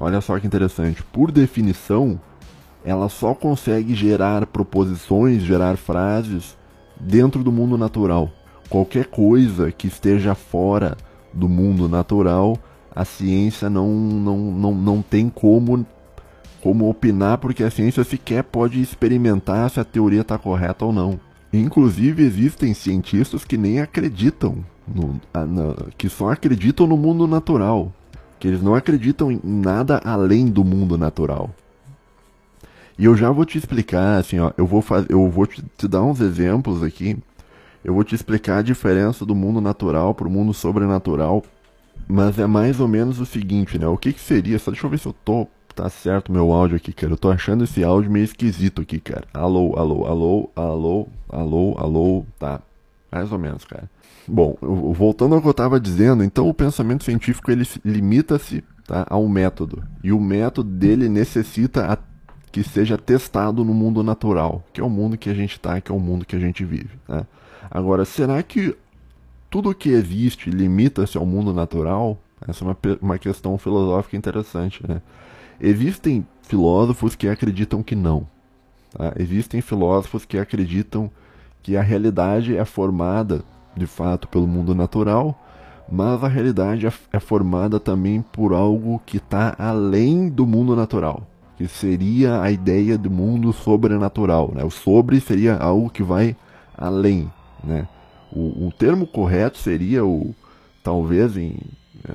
[0.00, 2.18] olha só que interessante, por definição,
[2.84, 6.56] ela só consegue gerar proposições, gerar frases
[6.98, 8.30] dentro do mundo natural.
[8.74, 10.96] Qualquer coisa que esteja fora
[11.32, 12.58] do mundo natural,
[12.92, 15.86] a ciência não, não, não, não tem como,
[16.60, 21.20] como opinar, porque a ciência sequer pode experimentar se a teoria está correta ou não.
[21.52, 27.92] Inclusive, existem cientistas que nem acreditam no, na, que só acreditam no mundo natural,
[28.40, 31.48] que eles não acreditam em nada além do mundo natural.
[32.98, 35.86] E eu já vou te explicar, assim, ó, eu vou fazer, eu vou te, te,
[35.86, 37.16] dar uns exemplos aqui.
[37.84, 41.42] Eu vou te explicar a diferença do mundo natural para o mundo sobrenatural.
[42.08, 43.86] Mas é mais ou menos o seguinte, né?
[43.86, 44.58] O que, que seria?
[44.58, 47.12] Só deixa eu ver se eu tô tá certo meu áudio aqui, cara.
[47.12, 49.24] Eu tô achando esse áudio meio esquisito aqui, cara.
[49.34, 52.60] Alô, alô, alô, alô, alô, alô, tá.
[53.10, 53.90] Mais ou menos, cara.
[54.26, 59.18] Bom, voltando ao que eu estava dizendo, então o pensamento científico ele limita-se tá, a
[59.18, 59.82] um método.
[60.02, 61.98] E o método dele necessita a,
[62.50, 65.90] que seja testado no mundo natural, que é o mundo que a gente está, que
[65.90, 66.90] é o mundo que a gente vive.
[67.08, 67.26] Né?
[67.70, 68.76] Agora, será que
[69.50, 72.18] tudo que existe limita-se ao mundo natural?
[72.46, 74.82] Essa é uma, uma questão filosófica interessante.
[74.86, 75.00] Né?
[75.60, 78.26] Existem filósofos que acreditam que não.
[78.92, 79.12] Tá?
[79.16, 81.10] Existem filósofos que acreditam
[81.62, 83.42] que a realidade é formada
[83.76, 85.38] de fato pelo mundo natural,
[85.90, 91.26] mas a realidade é, é formada também por algo que está além do mundo natural,
[91.56, 94.52] que seria a ideia do mundo sobrenatural.
[94.54, 94.64] Né?
[94.64, 96.36] O sobre seria algo que vai
[96.76, 97.30] além.
[97.66, 97.88] Né?
[98.32, 100.34] O, o termo correto seria o
[100.82, 101.56] talvez em
[102.06, 102.14] é,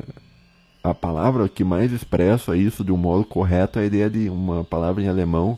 [0.84, 4.64] a palavra que mais expressa isso de um modo correto é a ideia de uma
[4.64, 5.58] palavra em alemão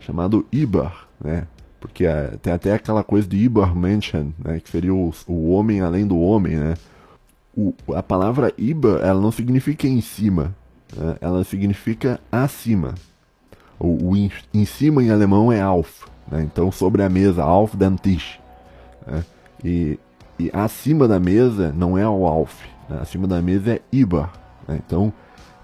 [0.00, 1.46] chamado Ibar, né?
[1.80, 6.06] Porque é, tem até aquela coisa de Übermenschen, né, que seria o, o homem além
[6.06, 6.74] do homem, né?
[7.56, 10.54] O, a palavra Iber, ela não significa em cima,
[10.96, 11.16] né?
[11.20, 12.94] ela significa acima.
[13.78, 16.42] O, o em, em, cima em alemão é auf, né?
[16.42, 18.38] então sobre a mesa, auf den Tisch.
[19.10, 19.24] Né?
[19.64, 19.98] E,
[20.38, 22.54] e acima da mesa não é o auf,
[22.88, 22.98] né?
[23.00, 24.28] acima da mesa é Iber.
[24.66, 24.80] Né?
[24.86, 25.12] Então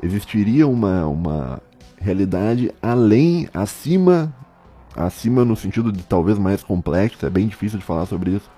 [0.03, 1.63] existiria uma, uma
[1.99, 4.35] realidade além, acima
[4.97, 8.51] acima no sentido de talvez mais complexo, é bem difícil de falar sobre isso.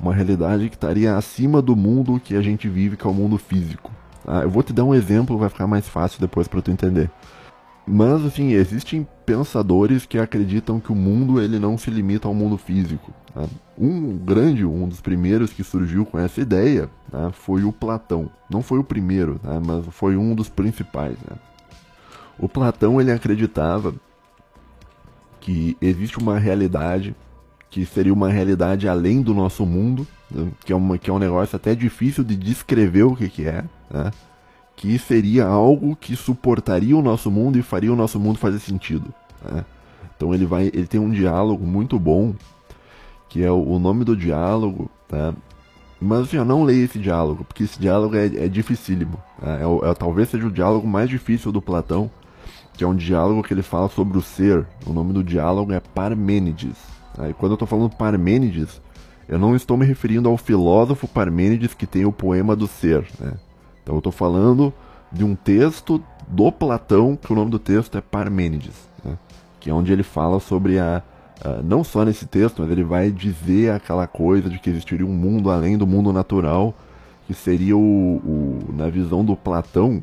[0.00, 3.36] Uma realidade que estaria acima do mundo que a gente vive, que é o mundo
[3.36, 3.90] físico.
[4.26, 7.10] Ah, eu vou te dar um exemplo, vai ficar mais fácil depois para tu entender.
[7.88, 12.58] Mas assim, existem pensadores que acreditam que o mundo ele não se limita ao mundo
[12.58, 13.12] físico.
[13.34, 13.46] Tá?
[13.78, 17.30] Um grande, um dos primeiros que surgiu com essa ideia tá?
[17.32, 18.30] foi o Platão.
[18.50, 19.60] Não foi o primeiro, tá?
[19.60, 21.16] mas foi um dos principais.
[21.28, 21.36] Né?
[22.38, 23.94] O Platão ele acreditava
[25.40, 27.14] que existe uma realidade
[27.70, 30.50] que seria uma realidade além do nosso mundo, né?
[30.64, 33.64] que, é uma, que é um negócio até difícil de descrever o que, que é,
[33.90, 34.10] né?
[34.78, 39.12] Que seria algo que suportaria o nosso mundo e faria o nosso mundo fazer sentido.
[39.44, 39.64] Né?
[40.16, 42.32] Então ele vai, ele tem um diálogo muito bom,
[43.28, 45.34] que é o, o nome do diálogo, tá?
[46.00, 49.20] Mas assim, eu não leio esse diálogo, porque esse diálogo é, é dificílimo.
[49.42, 49.58] Né?
[49.62, 52.08] É, é, talvez seja o diálogo mais difícil do Platão,
[52.74, 54.64] que é um diálogo que ele fala sobre o ser.
[54.86, 56.76] O nome do diálogo é Parmênides.
[57.16, 57.28] Tá?
[57.28, 58.80] E quando eu estou falando Parmênides,
[59.28, 63.04] eu não estou me referindo ao filósofo Parmênides que tem o poema do ser.
[63.18, 63.32] Né?
[63.88, 64.70] Então eu estou falando
[65.10, 69.16] de um texto do Platão, que o nome do texto é Parmênides, né?
[69.58, 71.02] que é onde ele fala sobre a,
[71.64, 75.50] não só nesse texto, mas ele vai dizer aquela coisa de que existiria um mundo
[75.50, 76.74] além do mundo natural,
[77.26, 80.02] que seria o, o na visão do Platão,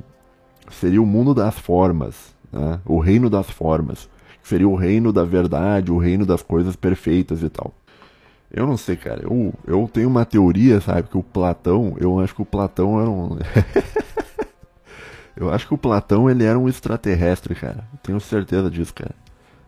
[0.72, 2.80] seria o mundo das formas, né?
[2.88, 4.10] o reino das formas,
[4.42, 7.72] que seria o reino da verdade, o reino das coisas perfeitas e tal.
[8.56, 9.22] Eu não sei, cara.
[9.22, 13.10] Eu, eu tenho uma teoria, sabe, que o Platão, eu acho que o Platão era
[13.10, 13.38] um.
[15.36, 17.86] eu acho que o Platão ele era um extraterrestre, cara.
[18.02, 19.14] Tenho certeza disso, cara.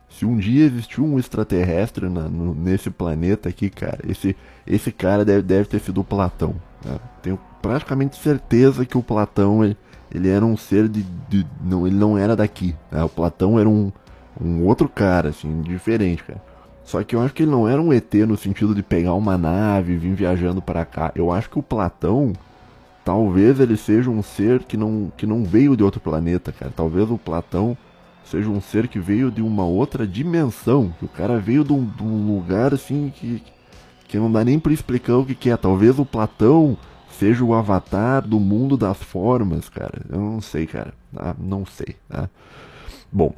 [0.09, 5.25] Se um dia existiu um extraterrestre na, no, nesse planeta aqui, cara, esse, esse cara
[5.25, 6.55] deve, deve ter sido o Platão.
[6.83, 6.97] Né?
[7.21, 9.75] Tenho praticamente certeza que o Platão ele,
[10.09, 12.73] ele era um ser de, de, não, ele não era daqui.
[12.89, 13.03] Né?
[13.03, 13.91] O Platão era um,
[14.39, 16.46] um outro cara, assim, diferente, cara.
[16.87, 19.37] Só que eu acho que ele não era um ET no sentido de pegar uma
[19.37, 21.11] nave e vir viajando para cá.
[21.13, 22.31] Eu acho que o Platão,
[23.03, 26.71] talvez ele seja um ser que não, que não veio de outro planeta, cara.
[26.73, 27.77] Talvez o Platão
[28.23, 30.95] seja um ser que veio de uma outra dimensão.
[30.97, 33.43] Que o cara veio de um, de um lugar assim que,
[34.07, 35.57] que não dá nem para explicar o que, que, é.
[35.57, 36.77] Talvez o Platão
[37.19, 40.05] seja o avatar do mundo das formas, cara.
[40.09, 40.93] Eu não sei, cara.
[41.17, 41.97] Ah, não sei.
[42.07, 42.29] Tá?
[43.11, 43.33] Bom,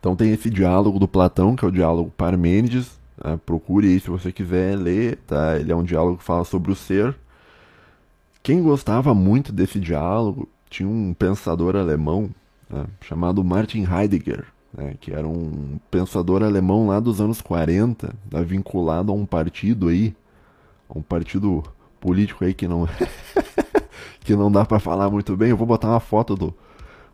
[0.00, 2.98] então tem esse diálogo do Platão, que é o diálogo Parmênides.
[3.18, 3.36] Tá?
[3.36, 5.18] Procure aí se você quiser ler.
[5.26, 5.58] Tá?
[5.58, 7.14] Ele é um diálogo que fala sobre o ser.
[8.42, 12.30] Quem gostava muito desse diálogo tinha um pensador alemão
[12.70, 18.40] né, chamado Martin Heidegger, né, que era um pensador alemão lá dos anos 40, tá
[18.40, 20.16] vinculado a um partido aí,
[20.88, 21.62] a um partido
[22.00, 22.88] político aí que não
[24.24, 25.50] que não dá para falar muito bem.
[25.50, 26.54] Eu vou botar uma foto do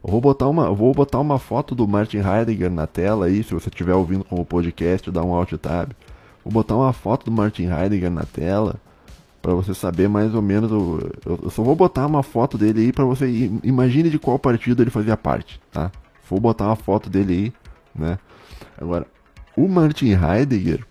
[0.05, 3.53] eu vou botar uma, vou botar uma foto do Martin Heidegger na tela aí, se
[3.53, 5.91] você estiver ouvindo como podcast, dá um alt tab.
[6.45, 8.77] Vou botar uma foto do Martin Heidegger na tela
[9.43, 10.71] para você saber mais ou menos.
[10.71, 14.83] Eu, eu, só vou botar uma foto dele aí para você imagine de qual partido
[14.83, 15.91] ele fazia parte, tá?
[16.29, 17.53] Vou botar uma foto dele aí,
[17.95, 18.19] né?
[18.81, 19.07] Agora,
[19.57, 20.85] o Martin Heidegger,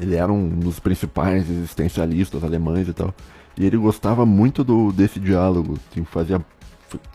[0.00, 3.14] ele era um dos principais existencialistas alemães e tal,
[3.56, 6.40] e ele gostava muito do desse diálogo, que fazia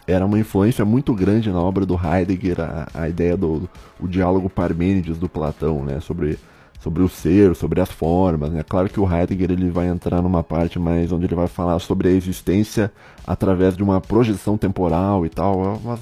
[0.06, 4.50] era uma influência muito grande na obra do Heidegger a, a ideia do o diálogo
[4.50, 6.38] Parmênides do Platão, né, sobre
[6.84, 8.52] sobre o ser, sobre as formas.
[8.52, 8.64] É né?
[8.64, 12.10] claro que o Heidegger ele vai entrar numa parte mais onde ele vai falar sobre
[12.10, 12.92] a existência
[13.26, 15.98] através de uma projeção temporal e tal, uma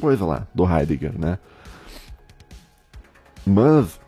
[0.00, 1.38] coisa lá do Heidegger, né?
[3.44, 4.00] Mas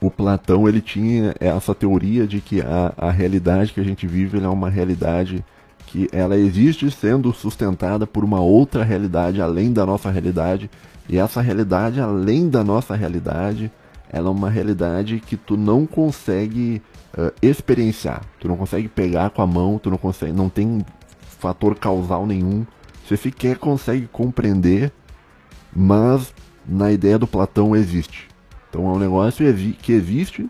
[0.00, 4.42] o Platão ele tinha essa teoria de que a, a realidade que a gente vive
[4.42, 5.44] é uma realidade
[5.90, 10.70] que ela existe sendo sustentada por uma outra realidade além da nossa realidade
[11.08, 13.70] e essa realidade além da nossa realidade
[14.10, 16.82] ela é uma realidade que tu não consegue
[17.16, 18.22] uh, experienciar.
[18.40, 20.84] Tu não consegue pegar com a mão, tu não consegue, não tem
[21.38, 22.66] fator causal nenhum.
[23.06, 24.92] Você sequer consegue compreender,
[25.74, 26.32] mas
[26.66, 28.28] na ideia do Platão existe.
[28.68, 29.44] Então é um negócio
[29.80, 30.48] que existe,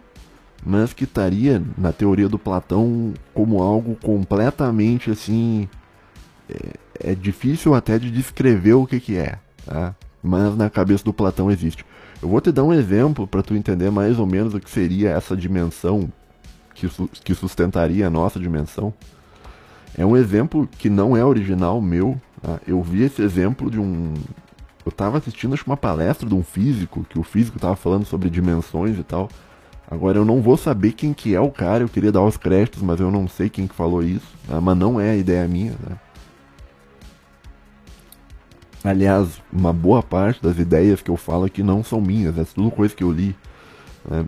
[0.64, 5.68] mas que estaria na teoria do Platão como algo completamente assim.
[6.48, 9.94] É, é difícil até de descrever o que, que é, tá?
[10.22, 11.84] mas na cabeça do Platão existe.
[12.20, 15.10] Eu vou te dar um exemplo para tu entender mais ou menos o que seria
[15.10, 16.10] essa dimensão
[16.74, 16.88] que,
[17.24, 18.92] que sustentaria a nossa dimensão.
[19.96, 22.20] É um exemplo que não é original meu.
[22.42, 22.60] Tá?
[22.66, 24.14] Eu vi esse exemplo de um.
[24.84, 28.30] Eu estava assistindo acho, uma palestra de um físico, que o físico estava falando sobre
[28.30, 29.28] dimensões e tal.
[29.90, 32.82] Agora eu não vou saber quem que é o cara, eu queria dar os créditos,
[32.82, 34.26] mas eu não sei quem que falou isso.
[34.46, 34.60] Tá?
[34.60, 35.72] Mas não é a ideia minha.
[35.72, 35.96] Né?
[38.84, 42.70] Aliás, uma boa parte das ideias que eu falo aqui não são minhas, é tudo
[42.70, 43.34] coisa que eu li.
[44.08, 44.26] Né?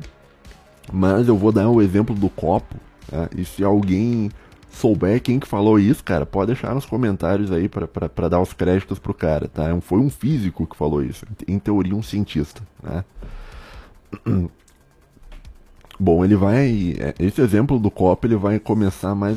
[0.90, 2.74] Mas eu vou dar o exemplo do copo.
[3.12, 3.28] Né?
[3.36, 4.30] E se alguém
[4.70, 8.98] souber quem que falou isso, cara, pode deixar nos comentários aí para dar os créditos
[8.98, 9.78] pro cara, tá?
[9.80, 13.04] Foi um físico que falou isso, em teoria um cientista, né?
[16.02, 16.96] Bom, ele vai.
[16.98, 19.36] É, esse exemplo do copo ele vai começar mais,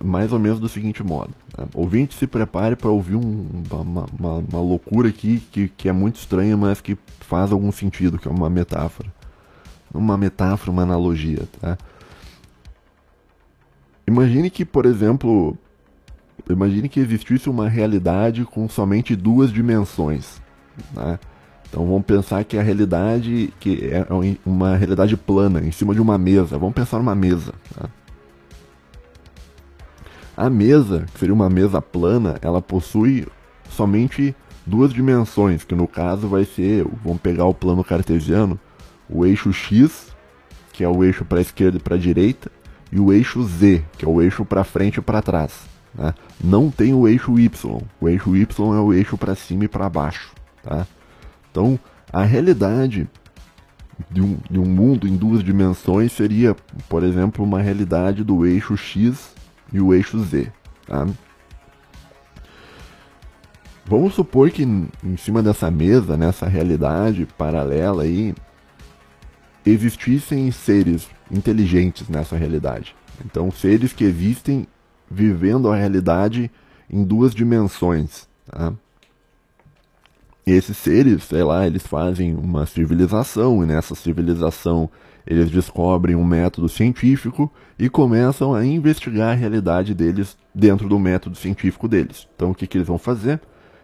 [0.00, 1.32] mais ou menos do seguinte modo.
[1.58, 1.66] Né?
[1.74, 6.14] Ouvinte, se prepare para ouvir um, uma, uma, uma, loucura aqui que, que é muito
[6.14, 9.12] estranha, mas que faz algum sentido, que é uma metáfora.
[9.92, 11.42] Uma metáfora, uma analogia.
[11.60, 11.76] Tá?
[14.06, 15.58] Imagine que, por exemplo,
[16.48, 20.40] imagine que existisse uma realidade com somente duas dimensões.
[20.94, 21.18] Né?
[21.76, 24.06] Então vamos pensar que a realidade que é
[24.46, 26.56] uma realidade plana em cima de uma mesa.
[26.56, 27.52] Vamos pensar numa mesa.
[27.74, 27.90] Tá?
[30.34, 33.26] A mesa, que seria uma mesa plana, ela possui
[33.68, 38.58] somente duas dimensões, que no caso vai ser, vamos pegar o plano cartesiano,
[39.06, 40.16] o eixo x,
[40.72, 42.50] que é o eixo para a esquerda e para a direita,
[42.90, 45.52] e o eixo z, que é o eixo para frente e para trás.
[45.94, 46.14] Né?
[46.42, 47.50] Não tem o eixo y.
[48.00, 50.32] O eixo y é o eixo para cima e para baixo.
[50.62, 50.86] Tá?
[51.56, 51.80] Então,
[52.12, 53.08] a realidade
[54.10, 56.54] de um, de um mundo em duas dimensões seria,
[56.86, 59.30] por exemplo, uma realidade do eixo x
[59.72, 60.52] e o eixo z.
[60.86, 61.06] Tá?
[63.86, 68.34] Vamos supor que em cima dessa mesa, nessa realidade paralela aí,
[69.64, 72.94] existissem seres inteligentes nessa realidade.
[73.24, 74.66] Então, seres que existem
[75.10, 76.50] vivendo a realidade
[76.90, 78.28] em duas dimensões.
[78.46, 78.74] Tá?
[80.52, 84.88] Esses seres, sei lá, eles fazem uma civilização e nessa civilização
[85.26, 91.36] eles descobrem um método científico e começam a investigar a realidade deles dentro do método
[91.36, 92.28] científico deles.
[92.36, 93.40] Então o que, que eles vão fazer?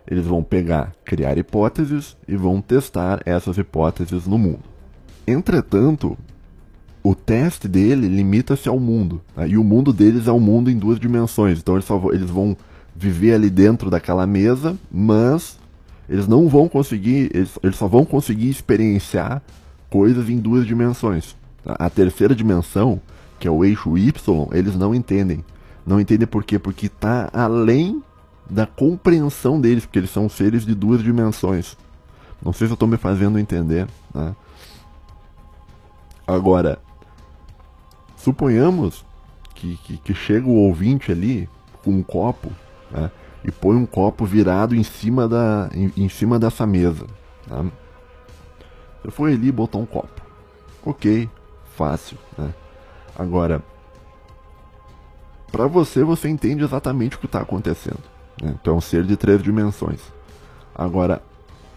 [0.09, 4.63] Eles vão pegar, criar hipóteses e vão testar essas hipóteses no mundo.
[5.27, 6.17] Entretanto,
[7.03, 9.21] o teste dele limita-se ao mundo.
[9.37, 9.49] Né?
[9.49, 11.59] E o mundo deles é um mundo em duas dimensões.
[11.59, 12.57] Então eles, só, eles vão
[12.95, 15.59] viver ali dentro daquela mesa, mas
[16.09, 19.43] eles não vão conseguir, eles, eles só vão conseguir experienciar
[19.89, 21.37] coisas em duas dimensões.
[21.65, 23.01] A terceira dimensão,
[23.39, 25.45] que é o eixo Y, eles não entendem.
[25.87, 26.59] Não entendem por quê?
[26.59, 28.03] Porque está além
[28.49, 31.77] da compreensão deles, porque eles são seres de duas dimensões.
[32.43, 33.87] Não sei se eu estou me fazendo entender.
[34.13, 34.35] Né?
[36.27, 36.79] Agora,
[38.17, 39.05] suponhamos
[39.55, 41.49] que, que, que, chega o ouvinte ali
[41.85, 42.51] com um copo,
[42.91, 43.11] né?
[43.45, 47.07] E põe um copo virado em cima, da, em, em cima dessa mesa.
[47.49, 47.65] Tá?
[49.03, 50.23] Você foi ali e botou um copo.
[50.85, 51.29] Ok,
[51.77, 52.17] fácil.
[52.39, 52.53] Né?
[53.17, 53.63] Agora,
[55.51, 58.01] para você, você entende exatamente o que está acontecendo.
[58.41, 58.55] Né?
[58.61, 60.01] Então é um ser de três dimensões.
[60.75, 61.23] Agora,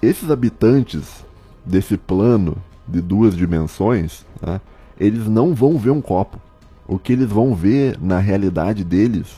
[0.02, 1.26] esses habitantes
[1.66, 2.58] desse plano
[2.88, 4.62] de duas dimensões, né,
[5.00, 6.40] eles não vão ver um copo.
[6.88, 9.36] O que eles vão ver na realidade deles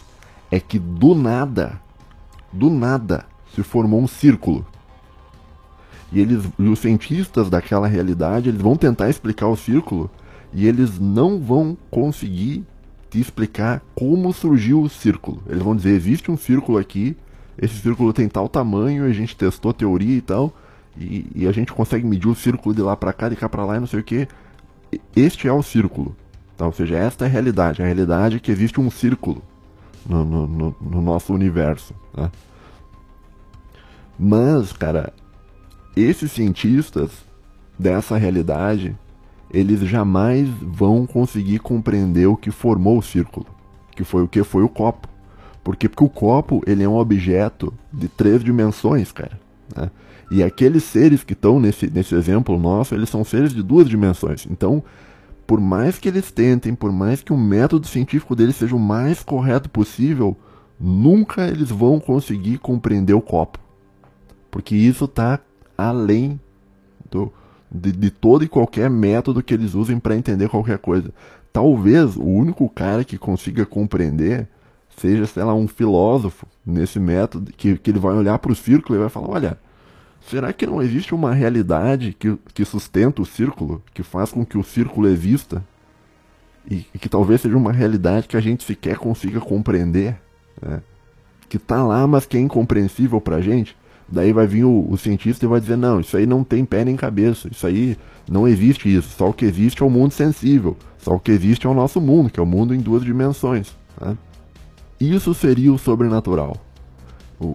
[0.52, 1.80] é que do nada
[2.52, 4.66] do nada se formou um círculo.
[6.12, 10.10] E eles, os cientistas daquela realidade, eles vão tentar explicar o círculo
[10.54, 12.64] e eles não vão conseguir
[13.10, 15.42] te explicar como surgiu o círculo.
[15.48, 17.16] Eles vão dizer, existe um círculo aqui,
[17.58, 20.54] esse círculo tem tal tamanho, a gente testou a teoria e tal,
[20.98, 23.66] e, e a gente consegue medir o círculo de lá para cá, de cá para
[23.66, 24.28] lá e não sei o que.
[25.16, 26.16] Este é o círculo.
[26.56, 26.66] Tá?
[26.66, 27.82] Ou seja, esta é a realidade.
[27.82, 29.44] A realidade é que existe um círculo
[30.08, 31.94] no, no, no nosso universo.
[32.16, 32.32] Né?
[34.18, 35.14] Mas, cara,
[35.96, 37.12] esses cientistas
[37.78, 38.96] dessa realidade,
[39.52, 43.46] eles jamais vão conseguir compreender o que formou o círculo,
[43.96, 45.08] que foi o que foi o copo.
[45.64, 49.40] Porque, porque o copo ele é um objeto de três dimensões, cara.
[49.76, 49.92] Né?
[50.30, 54.46] E aqueles seres que estão nesse, nesse exemplo nosso, eles são seres de duas dimensões.
[54.50, 54.84] Então,
[55.48, 59.24] por mais que eles tentem, por mais que o método científico deles seja o mais
[59.24, 60.36] correto possível,
[60.78, 63.58] nunca eles vão conseguir compreender o copo.
[64.52, 65.40] Porque isso está
[65.78, 66.38] além
[67.10, 67.32] do,
[67.72, 71.14] de, de, todo e qualquer método que eles usem para entender qualquer coisa.
[71.54, 74.50] Talvez o único cara que consiga compreender
[74.98, 78.98] seja, sei lá, um filósofo nesse método, que, que ele vai olhar para o círculo
[78.98, 79.60] e vai falar: olha,
[80.30, 84.58] Será que não existe uma realidade que, que sustenta o círculo, que faz com que
[84.58, 85.64] o círculo exista?
[86.70, 90.18] E, e que talvez seja uma realidade que a gente sequer consiga compreender?
[90.62, 90.82] Né?
[91.48, 93.78] Que está lá, mas que é incompreensível para a gente?
[94.10, 96.84] Daí vai vir o, o, cientista e vai dizer: não, isso aí não tem pé
[96.84, 97.98] nem cabeça, isso aí
[98.30, 99.16] não existe isso.
[99.18, 102.02] Só o que existe é o mundo sensível, só o que existe é o nosso
[102.02, 103.78] mundo, que é o mundo em duas dimensões.
[104.00, 104.18] Né?
[105.00, 106.67] Isso seria o sobrenatural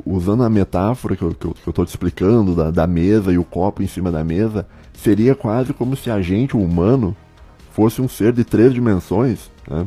[0.06, 3.32] usando a metáfora que eu, que eu, que eu tô te explicando, da, da mesa
[3.32, 7.16] e o copo em cima da mesa, seria quase como se a gente, o humano,
[7.72, 9.86] fosse um ser de três dimensões, né?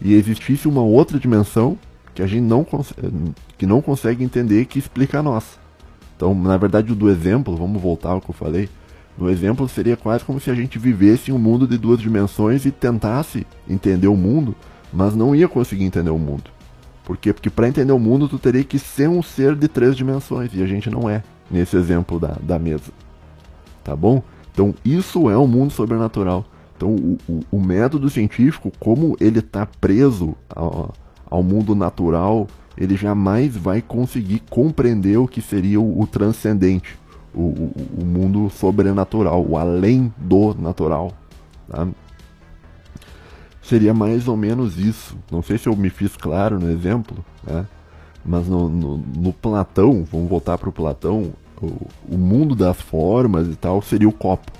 [0.00, 1.78] e existisse uma outra dimensão
[2.14, 2.66] que a gente não,
[3.56, 5.58] que não consegue entender que explica a nossa.
[6.16, 8.68] Então, na verdade, do exemplo, vamos voltar ao que eu falei,
[9.18, 12.64] No exemplo, seria quase como se a gente vivesse em um mundo de duas dimensões
[12.64, 14.54] e tentasse entender o mundo,
[14.92, 16.44] mas não ia conseguir entender o mundo.
[17.04, 17.32] Por quê?
[17.32, 20.62] Porque para entender o mundo, tu teria que ser um ser de três dimensões, e
[20.62, 22.92] a gente não é, nesse exemplo da, da mesa.
[23.82, 24.22] Tá bom?
[24.52, 26.44] Então, isso é o um mundo sobrenatural.
[26.76, 30.92] Então, o, o, o, método científico, como ele está preso ao,
[31.28, 32.46] ao, mundo natural,
[32.76, 36.98] ele jamais vai conseguir compreender o que seria o, o transcendente
[37.34, 41.12] o, mundo sobrenatural, o além do natural.
[41.68, 41.88] Tá?
[43.62, 45.16] Seria mais ou menos isso.
[45.30, 47.66] Não sei se eu me fiz claro no exemplo, né?
[48.24, 51.32] mas no, no, no Platão, vamos voltar para o Platão,
[52.08, 54.50] o mundo das formas e tal seria o copo.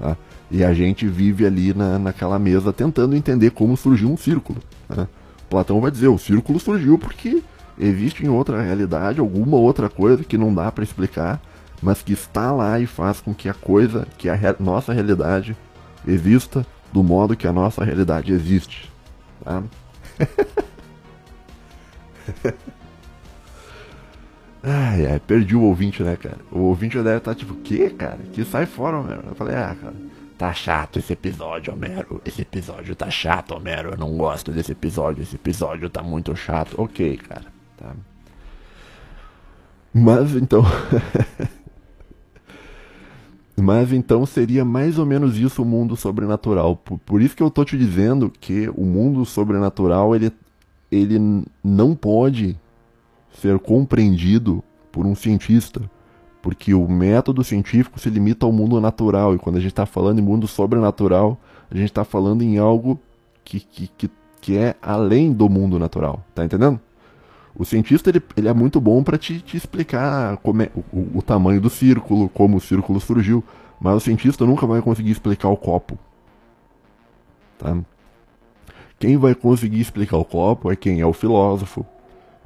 [0.00, 0.16] Tá?
[0.50, 4.60] E a gente vive ali na, naquela mesa tentando entender como surgiu um círculo.
[4.88, 5.06] Né?
[5.48, 7.40] Platão vai dizer: o círculo surgiu porque
[7.78, 11.40] existe em outra realidade alguma outra coisa que não dá para explicar
[11.82, 15.56] mas que está lá e faz com que a coisa, que a nossa realidade
[16.06, 18.90] exista do modo que a nossa realidade existe.
[19.44, 19.62] Tá?
[24.62, 26.38] ai, ai, perdi o ouvinte, né, cara?
[26.50, 28.18] O ouvinte deve estar tipo, que, cara?
[28.32, 29.22] Que sai fora, Homero.
[29.28, 29.94] Eu falei, ah, cara,
[30.36, 32.20] tá chato esse episódio, Homero.
[32.24, 33.90] Esse episódio tá chato, Homero.
[33.90, 35.22] Eu não gosto desse episódio.
[35.22, 36.80] Esse episódio tá muito chato.
[36.80, 37.92] Ok, cara, tá.
[39.92, 40.64] Mas então.
[43.60, 46.76] Mas então seria mais ou menos isso o mundo sobrenatural.
[46.76, 50.32] Por, por, isso que eu tô te dizendo que o mundo sobrenatural ele,
[50.90, 52.58] ele não pode
[53.32, 55.80] ser compreendido por um cientista,
[56.42, 59.34] porque o método científico se limita ao mundo natural.
[59.34, 61.38] E quando a gente está falando em mundo sobrenatural,
[61.70, 62.98] a gente está falando em algo
[63.44, 66.24] que, que, que, que é além do mundo natural.
[66.34, 66.80] Tá entendendo?
[67.54, 71.60] O cientista ele, ele é muito bom para te, te, explicar é, o, o, tamanho
[71.60, 73.42] do círculo, como o círculo surgiu,
[73.80, 75.98] mas o cientista nunca vai conseguir explicar o copo.
[77.58, 77.76] Tá?
[78.98, 81.84] Quem vai conseguir explicar o copo é quem é o filósofo,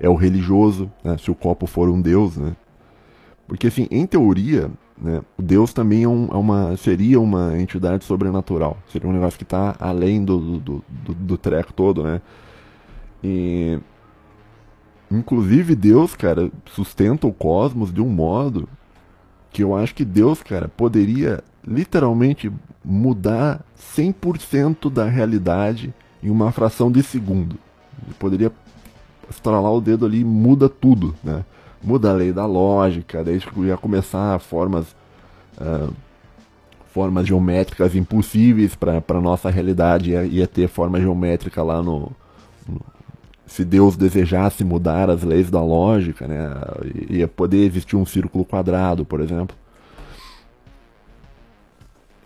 [0.01, 1.17] é o religioso, né?
[1.19, 2.57] se o copo for um deus, né?
[3.47, 8.79] Porque assim, em teoria, né, Deus também é, um, é, uma, seria uma entidade sobrenatural,
[8.91, 12.23] seria um negócio que está além do, do, do, do treco todo, né?
[13.23, 13.79] E
[15.11, 18.69] Inclusive, Deus, cara, sustenta o cosmos de um modo
[19.51, 22.51] que eu acho que Deus, cara, poderia literalmente
[22.85, 23.65] mudar
[23.97, 27.57] 100% da realidade em uma fração de segundo.
[28.05, 28.53] Ele poderia
[29.31, 31.45] estralar o dedo ali e muda tudo, né?
[31.83, 34.97] Muda a lei da lógica, daí ia começar formas
[35.61, 35.93] uh,
[36.95, 42.13] formas geométricas impossíveis para nossa realidade, ia, ia, ter forma geométrica lá no
[43.47, 46.51] se Deus desejasse mudar as leis da lógica, né,
[47.09, 49.57] ia poder existir um círculo quadrado, por exemplo.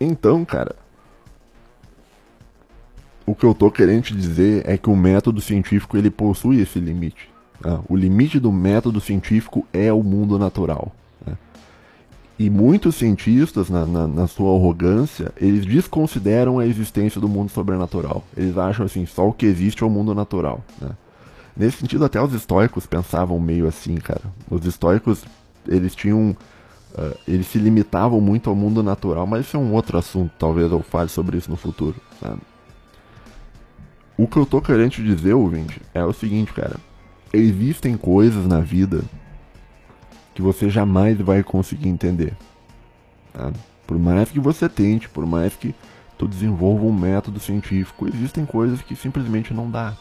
[0.01, 0.77] Então, cara,
[3.27, 6.79] o que eu tô querendo te dizer é que o método científico ele possui esse
[6.79, 7.29] limite.
[7.61, 7.81] Tá?
[7.89, 10.95] O limite do método científico é o mundo natural.
[11.27, 11.37] Né?
[12.39, 18.25] E muitos cientistas, na, na, na, sua arrogância, eles desconsideram a existência do mundo sobrenatural.
[18.37, 20.65] Eles acham assim, só o que existe é o mundo natural.
[20.81, 20.91] Né?
[21.59, 24.23] Nesse sentido, até os estoicos pensavam meio assim, cara.
[24.49, 25.25] Os estoicos,
[25.67, 26.37] eles tinham.
[26.95, 30.73] Uh, eles se limitavam muito ao mundo natural, mas isso é um outro assunto, talvez
[30.73, 31.97] eu fale sobre isso no futuro.
[32.21, 32.41] Sabe?
[34.17, 36.77] O que eu tô querendo te dizer, ouvinte, é o seguinte, cara.
[37.33, 39.05] Existem coisas na vida
[40.35, 42.35] que você jamais vai conseguir entender.
[43.33, 43.53] Tá?
[43.87, 45.75] Por mais que você tente, por mais que
[46.17, 49.97] tu desenvolva um método científico, existem coisas que simplesmente não dá.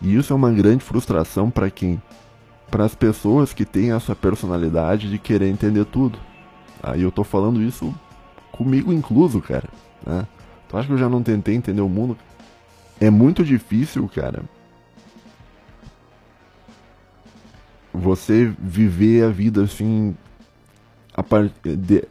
[0.00, 2.00] E isso é uma grande frustração para quem?
[2.70, 6.18] Para as pessoas que têm essa personalidade de querer entender tudo.
[6.82, 7.94] Aí eu tô falando isso
[8.52, 9.68] comigo incluso, cara.
[10.06, 10.26] Né?
[10.68, 12.16] Tu acha que eu já não tentei entender o mundo?
[13.00, 14.42] É muito difícil, cara.
[17.92, 20.16] Você viver a vida assim.
[21.12, 21.52] A part...
[21.64, 22.04] de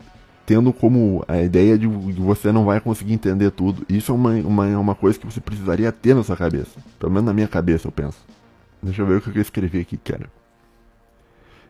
[0.49, 3.85] tendo como a ideia de que você não vai conseguir entender tudo.
[3.87, 6.79] Isso é uma, uma, uma coisa que você precisaria ter na sua cabeça.
[6.97, 8.17] Pelo menos na minha cabeça, eu penso.
[8.81, 10.27] Deixa eu ver o que eu escrevi aqui, cara.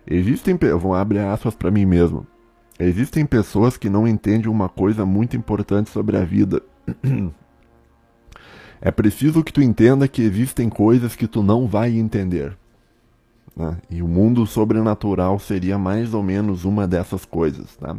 [0.08, 0.58] Existem.
[0.62, 2.26] Eu vou abrir aspas para mim mesmo.
[2.80, 6.62] Existem pessoas que não entendem uma coisa muito importante sobre a vida.
[8.80, 12.58] é preciso que tu entenda que existem coisas que tu não vai entender.
[13.54, 13.76] Né?
[13.90, 17.76] E o mundo sobrenatural seria mais ou menos uma dessas coisas.
[17.76, 17.98] Tá?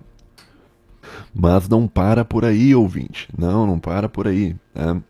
[1.35, 3.29] Mas não para por aí, ouvinte.
[3.37, 4.57] Não, não para por aí.
[4.75, 5.03] Né?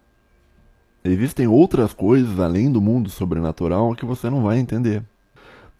[1.04, 5.02] Existem outras coisas além do mundo sobrenatural que você não vai entender.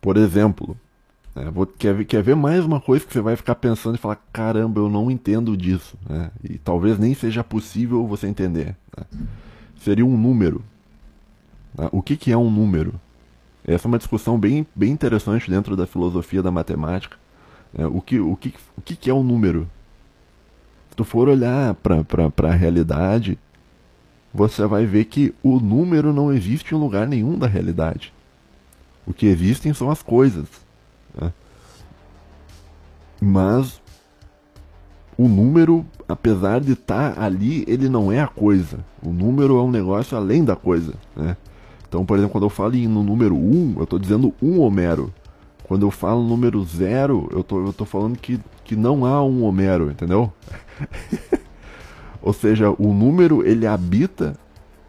[0.00, 0.76] Por exemplo,
[1.34, 1.50] Né?
[1.50, 4.80] Vou, quer, quer ver mais uma coisa que você vai ficar pensando e falar: caramba,
[4.80, 5.96] eu não entendo disso.
[6.08, 6.30] Né?
[6.42, 8.76] E talvez nem seja possível você entender.
[8.96, 9.04] Né?
[9.80, 10.62] Seria um número.
[11.92, 12.94] O que, que é um número?
[13.64, 17.16] Essa é uma discussão bem, bem interessante dentro da filosofia da matemática.
[17.92, 19.68] O, que, o, que, o que, que é um número?
[21.00, 23.38] Tu for olhar para a realidade,
[24.34, 28.12] você vai ver que o número não existe em lugar nenhum da realidade.
[29.06, 30.46] O que existem são as coisas.
[31.18, 31.32] Né?
[33.18, 33.80] Mas
[35.16, 38.84] o número, apesar de estar tá ali, ele não é a coisa.
[39.02, 40.92] O número é um negócio além da coisa.
[41.16, 41.34] Né?
[41.88, 45.10] Então, por exemplo, quando eu falo no número 1, eu estou dizendo um Homero.
[45.64, 48.38] Quando eu falo número 0, eu tô, eu tô falando que,
[48.70, 50.32] que não há um Homero, entendeu?
[52.22, 54.36] Ou seja, o número ele habita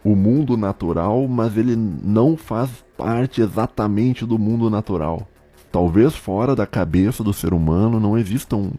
[0.03, 5.27] o mundo natural, mas ele não faz parte exatamente do mundo natural.
[5.71, 8.69] Talvez fora da cabeça do ser humano não existam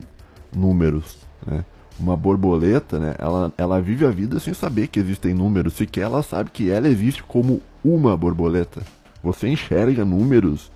[0.54, 1.18] números.
[1.44, 1.64] Né?
[1.98, 6.22] Uma borboleta, né, ela, ela vive a vida sem saber que existem números, sequer ela
[6.22, 8.82] sabe que ela existe como uma borboleta.
[9.20, 10.70] Você enxerga números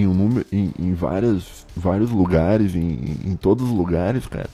[0.00, 4.50] em, um número, em, em várias, vários lugares, em, em todos os lugares, cara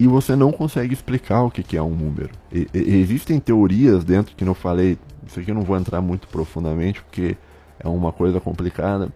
[0.00, 2.30] e você não consegue explicar o que, que é um número.
[2.50, 6.26] E, e, existem teorias dentro que não falei, isso aqui eu não vou entrar muito
[6.26, 7.36] profundamente porque
[7.78, 9.12] é uma coisa complicada,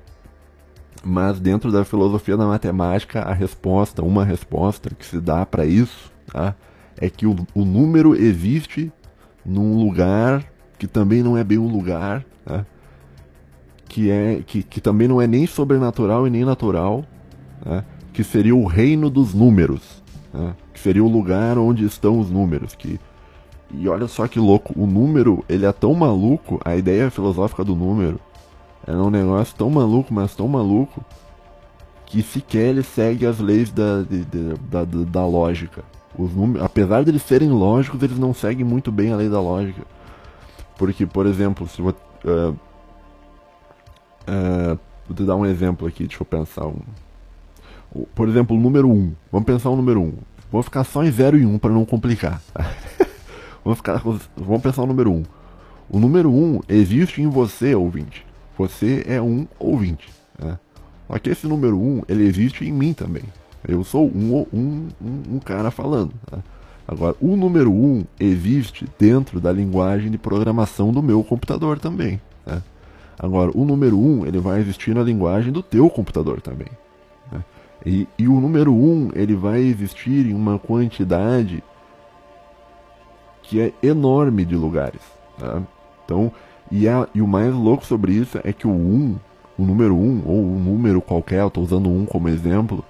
[1.02, 6.12] mas dentro da filosofia da matemática, a resposta, uma resposta que se dá para isso,
[6.30, 6.54] tá,
[6.98, 8.92] é que o, o, número existe
[9.44, 10.44] num lugar
[10.78, 12.66] que também não é bem um lugar, tá,
[13.94, 17.04] que, é, que, que também não é nem sobrenatural e nem natural,
[17.62, 20.02] tá, que seria o reino dos números
[20.34, 20.54] né?
[20.72, 22.74] que seria o lugar onde estão os números.
[22.74, 22.98] Que...
[23.70, 27.74] E olha só que louco, o número ele é tão maluco, a ideia filosófica do
[27.74, 28.20] número
[28.86, 31.02] é um negócio tão maluco, mas tão maluco,
[32.04, 35.82] que sequer ele segue as leis da, de, de, da, da, lógica.
[36.18, 39.40] Os números, apesar de eles serem lógicos, eles não seguem muito bem a lei da
[39.40, 39.82] lógica.
[40.76, 41.94] Porque, por exemplo, se uh,
[44.28, 46.80] uh, vou te dar um exemplo aqui, deixa eu pensar um,
[48.14, 49.12] por exemplo, o número 1.
[49.30, 50.12] Vamos pensar o número 1.
[50.50, 52.42] Vamos ficar só em 0 e 1 para não complicar.
[53.64, 54.02] vamos, ficar,
[54.36, 55.22] vamos pensar o número 1.
[55.88, 58.26] O número 1 existe em você, ouvinte.
[58.58, 60.08] Você é um ouvinte.
[60.38, 60.58] Né?
[61.06, 63.22] Só que esse número 1, ele existe em mim também.
[63.66, 66.12] Eu sou um, um, um, um cara falando.
[66.26, 66.38] Tá?
[66.86, 72.20] Agora, o número 1 existe dentro da linguagem de programação do meu computador também.
[73.18, 76.68] Agora, o número 1 ele vai existir na linguagem do teu computador também.
[77.84, 81.62] E, e o número 1 um, ele vai existir em uma quantidade
[83.42, 85.02] que é enorme de lugares.
[85.38, 85.62] Tá?
[86.04, 86.32] Então,
[86.70, 89.16] e, a, e o mais louco sobre isso é que o 1, um,
[89.58, 92.82] o número 1, um, ou um número qualquer, eu estou usando um como exemplo,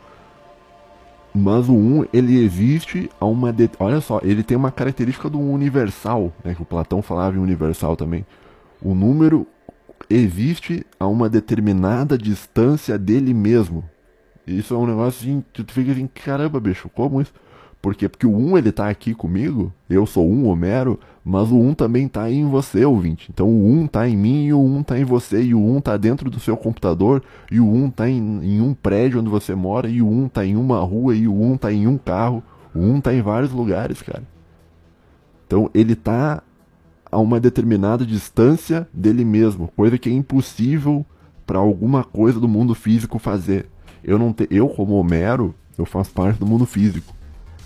[1.35, 3.53] mas o 1 ele existe a uma.
[3.53, 3.69] De...
[3.81, 7.97] Olha só, ele tem uma característica do universal, né, que o Platão falava em universal
[7.97, 8.25] também.
[8.81, 9.45] O número
[10.17, 13.85] existe a uma determinada distância dele mesmo.
[14.47, 17.33] Isso é um negócio assim, tu fica assim, caramba, bicho, como isso?
[17.81, 18.09] Por quê?
[18.09, 22.09] Porque o 1 ele tá aqui comigo, eu sou um Homero, mas o 1 também
[22.09, 23.29] tá em você, ouvinte.
[23.31, 25.81] Então o 1 tá em mim e o 1 tá em você, e o 1
[25.81, 29.55] tá dentro do seu computador, e o 1 tá em, em um prédio onde você
[29.55, 32.43] mora, e o 1 tá em uma rua, e o 1 tá em um carro.
[32.75, 34.23] O 1 tá em vários lugares, cara.
[35.47, 36.43] Então ele tá
[37.15, 41.07] a uma determinada distância dele mesmo, coisa que é impossível
[41.47, 43.67] para alguma coisa do mundo físico fazer
[44.05, 47.15] eu não te, eu como Homero, eu faço parte do mundo físico.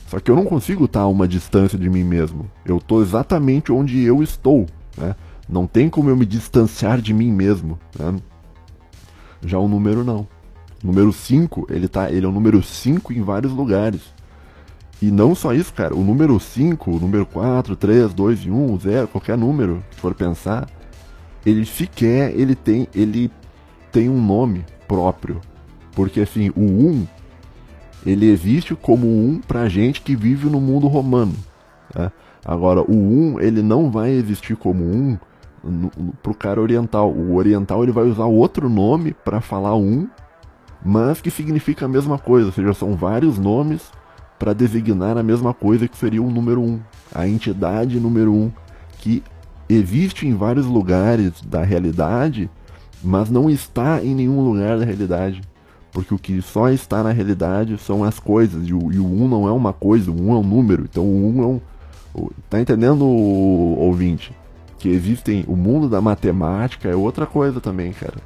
[0.06, 2.48] Só que eu não consigo estar a uma distância de mim mesmo.
[2.64, 5.16] Eu estou exatamente onde eu estou, né?
[5.48, 8.16] Não tem como eu me distanciar de mim mesmo, né?
[9.44, 10.26] Já o número não.
[10.82, 14.02] Número 5, ele tá, ele é o número 5 em vários lugares.
[15.00, 18.80] E não só isso, cara, o número 5, o número 4, 3, 2 e 1,
[18.80, 20.68] 0, qualquer número, se for pensar,
[21.46, 23.30] ele sequer ele tem, ele
[23.92, 25.40] tem um nome próprio.
[25.92, 27.06] Porque assim, o 1
[28.06, 31.34] ele existe como um pra gente que vive no mundo romano.
[31.92, 32.10] Tá?
[32.44, 35.18] Agora, o 1 ele não vai existir como um
[36.22, 37.10] pro cara oriental.
[37.10, 40.08] O oriental ele vai usar outro nome para falar um,
[40.84, 42.46] mas que significa a mesma coisa.
[42.46, 43.90] Ou seja, são vários nomes
[44.38, 46.80] para designar a mesma coisa que seria o número 1.
[47.14, 48.52] A entidade número 1
[48.98, 49.22] que
[49.68, 52.50] existe em vários lugares da realidade,
[53.02, 55.42] mas não está em nenhum lugar da realidade.
[55.92, 58.68] Porque o que só está na realidade são as coisas.
[58.68, 60.42] E o, e o 1 um não é uma coisa, o 1 um é um
[60.42, 60.84] número.
[60.84, 61.60] Então o 1 um é um.
[62.48, 64.32] Tá entendendo, ouvinte?
[64.78, 65.44] Que existem.
[65.48, 68.18] O mundo da matemática é outra coisa também, cara.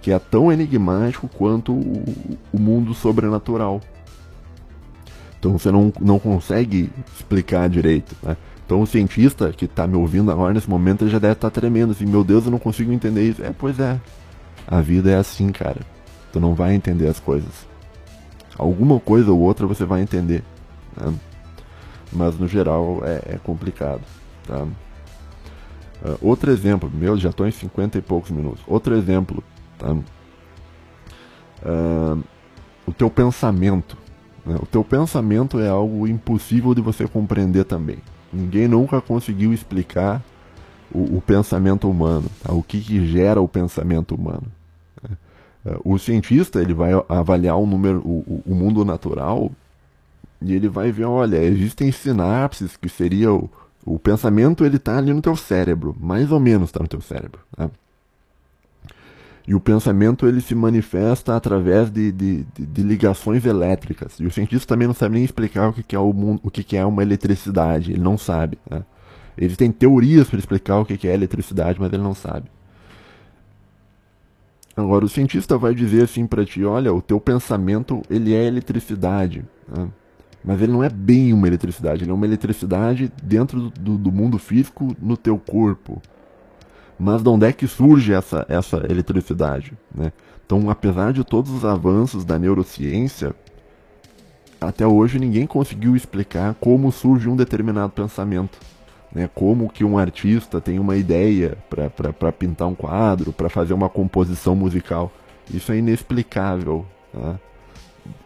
[0.00, 2.04] que é tão enigmático quanto o,
[2.52, 3.80] o mundo sobrenatural.
[5.42, 8.14] Então você não, não consegue explicar direito.
[8.22, 8.36] Né?
[8.64, 11.90] Então o cientista que está me ouvindo agora nesse momento já deve estar tá tremendo
[11.90, 13.42] assim, meu Deus, eu não consigo entender isso.
[13.42, 14.00] É, pois é.
[14.68, 15.80] A vida é assim, cara.
[16.32, 17.66] Tu não vai entender as coisas.
[18.56, 20.44] Alguma coisa ou outra você vai entender.
[20.96, 21.12] Né?
[22.12, 24.02] Mas no geral é, é complicado.
[24.46, 24.62] Tá?
[24.62, 28.62] Uh, outro exemplo, meu, já estou em 50 e poucos minutos.
[28.64, 29.42] Outro exemplo,
[29.76, 29.92] tá?
[31.64, 32.22] Uh,
[32.86, 34.01] o teu pensamento.
[34.44, 34.56] Né?
[34.60, 37.98] O teu pensamento é algo impossível de você compreender também.
[38.32, 40.22] Ninguém nunca conseguiu explicar
[40.90, 42.52] o, o pensamento humano, tá?
[42.52, 44.44] o que, que, gera o pensamento humano.
[45.02, 45.16] Né?
[45.64, 49.50] Uh, o cientista ele vai avaliar o, número, o, o mundo natural
[50.40, 53.48] e ele vai ver, olha, existem sinapses que seria o,
[53.84, 57.40] o pensamento ele está ali no teu cérebro, mais ou menos está no teu cérebro.
[57.56, 57.70] Né?
[59.46, 64.20] E o pensamento ele se manifesta através de, de, de, de, ligações elétricas.
[64.20, 66.50] E o cientista também não sabe nem explicar o que, que é o mundo, o
[66.50, 67.92] que, que é uma eletricidade.
[67.92, 68.56] Ele não sabe.
[68.70, 68.84] Né?
[69.36, 72.48] Existem teorias para explicar o que, que é eletricidade, mas ele não sabe.
[74.76, 79.44] Agora o cientista vai dizer assim para ti, olha, o teu pensamento ele é eletricidade.
[79.68, 79.88] Né?
[80.44, 84.38] Mas ele não é bem uma eletricidade, ele é uma eletricidade dentro do, do mundo
[84.38, 86.00] físico no teu corpo.
[87.02, 89.72] Mas de onde é que surge essa, essa eletricidade?
[89.92, 90.12] Né?
[90.46, 93.34] Então, apesar de todos os avanços da neurociência,
[94.60, 98.56] até hoje ninguém conseguiu explicar como surge um determinado pensamento.
[99.12, 99.28] Né?
[99.34, 104.54] Como que um artista tem uma ideia para pintar um quadro, para fazer uma composição
[104.54, 105.10] musical.
[105.52, 106.86] Isso é inexplicável.
[107.12, 107.36] Tá?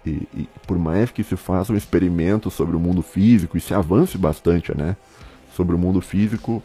[0.04, 3.72] E, e, por mais que se faça um experimento sobre o mundo físico e se
[3.72, 4.96] avance bastante, né,
[5.54, 6.62] sobre o mundo físico,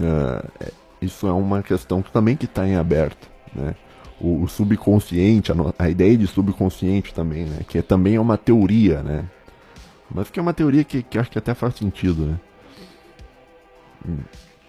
[0.00, 3.74] uh, isso é uma questão que também que está em aberto, né.
[4.20, 8.38] O, o subconsciente, a, a, ideia de subconsciente também, né, que é, também é uma
[8.38, 9.24] teoria, né,
[10.10, 12.40] mas que é uma teoria que, que acho que até faz sentido, né.
[14.08, 14.18] Hum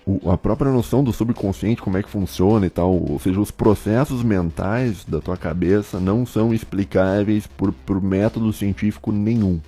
[0.06, 3.50] o, a própria noção do subconsciente, como é que funciona e tal, ou seja, os
[3.50, 9.60] processos mentais da tua cabeça não são explicáveis por, por método científico nenhum.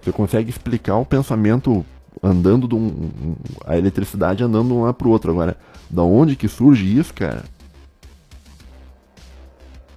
[0.00, 1.84] Você consegue explicar o pensamento
[2.22, 5.30] andando de um, a eletricidade andando de um lado para o outro.
[5.30, 5.56] Agora,
[5.88, 7.44] da onde que surge isso, cara?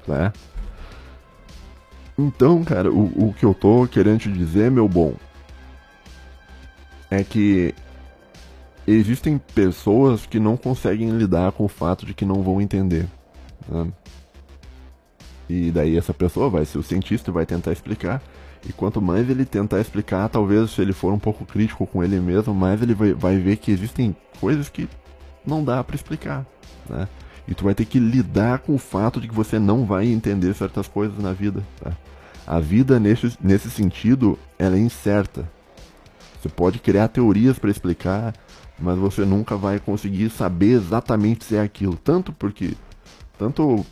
[0.07, 0.31] Né?
[2.17, 5.15] Então, cara, o, o que eu tô querendo te dizer, meu bom,
[7.09, 7.73] é que
[8.85, 13.07] existem pessoas que não conseguem lidar com o fato de que não vão entender.
[13.67, 13.91] Né?
[15.49, 18.21] E daí essa pessoa vai ser o cientista e vai tentar explicar.
[18.67, 22.19] E quanto mais ele tentar explicar, talvez se ele for um pouco crítico com ele
[22.19, 24.87] mesmo, mais ele vai, vai ver que existem coisas que
[25.45, 26.45] não dá para explicar.
[26.87, 27.07] Né?
[27.47, 30.53] E tu vai ter que lidar com o fato de que você não vai entender
[30.53, 31.63] certas coisas na vida.
[31.79, 31.91] Tá?
[32.45, 35.49] A vida, nesse, nesse sentido, ela é incerta.
[36.39, 38.33] Você pode criar teorias para explicar,
[38.79, 41.95] mas você nunca vai conseguir saber exatamente se é aquilo.
[41.95, 42.75] Tanto porque,
[43.37, 43.85] tanto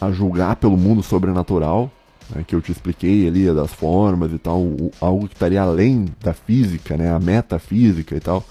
[0.00, 1.90] a julgar pelo mundo sobrenatural,
[2.30, 6.06] né, que eu te expliquei ali, das formas e tal, o, algo que estaria além
[6.20, 8.44] da física, né, a metafísica e tal,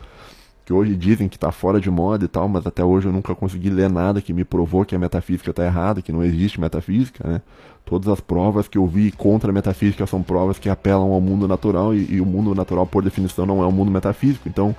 [0.66, 3.36] que hoje dizem que está fora de moda e tal, mas até hoje eu nunca
[3.36, 7.28] consegui ler nada que me provou que a metafísica está errada, que não existe metafísica,
[7.28, 7.42] né.
[7.84, 11.48] Todas as provas que eu vi contra a metafísica são provas que apelam ao mundo
[11.48, 14.48] natural e, e o mundo natural, por definição, não é um mundo metafísico.
[14.48, 14.76] Então,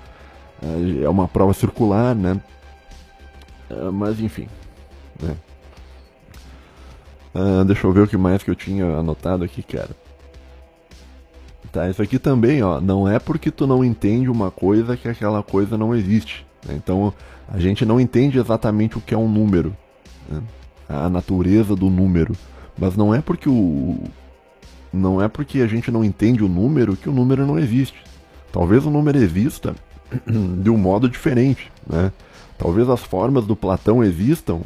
[1.02, 2.40] é uma prova circular, né?
[3.68, 4.46] É, mas enfim.
[5.20, 5.36] Né?
[7.34, 9.90] Uh, deixa eu ver o que mais que eu tinha anotado aqui, cara.
[11.72, 12.80] Tá, isso aqui também, ó.
[12.80, 16.46] Não é porque tu não entende uma coisa que aquela coisa não existe.
[16.66, 16.74] Né?
[16.76, 17.14] Então,
[17.48, 19.74] a gente não entende exatamente o que é um número.
[20.28, 20.42] Né?
[20.86, 22.34] A natureza do número.
[22.78, 23.98] Mas não é porque o.
[24.92, 27.96] Não é porque a gente não entende o número que o número não existe.
[28.52, 29.74] Talvez o número exista
[30.26, 32.12] de um modo diferente, né?
[32.58, 34.60] Talvez as formas do Platão existam,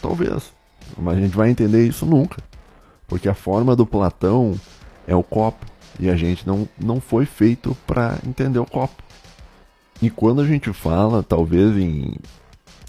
[0.00, 0.50] talvez,
[0.96, 2.42] mas a gente vai entender isso nunca,
[3.06, 4.58] porque a forma do Platão
[5.06, 5.66] é o copo
[5.98, 9.02] e a gente não, não foi feito para entender o copo.
[10.00, 12.14] E quando a gente fala, talvez em,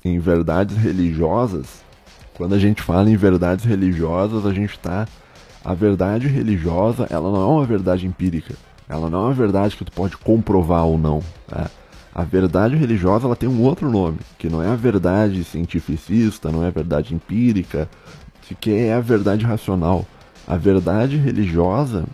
[0.06, 1.84] em verdades religiosas,
[2.36, 5.08] quando a gente fala em verdades religiosas, a gente está
[5.64, 8.56] a verdade religiosa, ela não é uma verdade empírica.
[8.88, 11.22] Ela não é uma verdade que tu pode comprovar ou não.
[11.52, 11.68] Né?
[12.14, 16.64] A verdade religiosa ela tem um outro nome, que não é a verdade cientificista, não
[16.64, 17.89] é a verdade empírica,
[18.60, 20.05] que é a verdade racional.
[20.47, 22.05] A verdade religiosa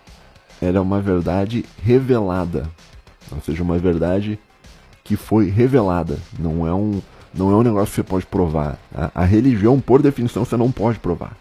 [0.62, 2.70] era é uma verdade revelada,
[3.32, 4.38] ou seja, uma verdade
[5.04, 6.18] que foi revelada.
[6.38, 7.02] Não é um,
[7.34, 8.78] não é um negócio que você pode provar.
[8.94, 11.38] A, a religião, por definição, você não pode provar.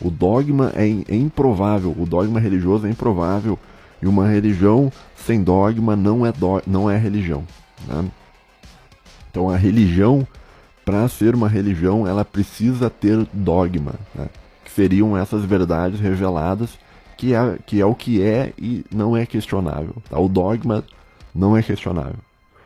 [0.00, 3.58] O dogma é, é improvável, o dogma religioso é improvável.
[4.02, 7.44] E uma religião sem dogma não é, do, não é religião.
[7.86, 8.10] Né?
[9.30, 10.26] Então a religião,
[10.84, 13.94] para ser uma religião, ela precisa ter dogma.
[14.14, 14.28] Né?
[14.64, 16.78] Que seriam essas verdades reveladas,
[17.16, 19.96] que é, que é o que é e não é questionável.
[20.08, 20.18] Tá?
[20.18, 20.84] O dogma
[21.34, 22.18] não é questionável.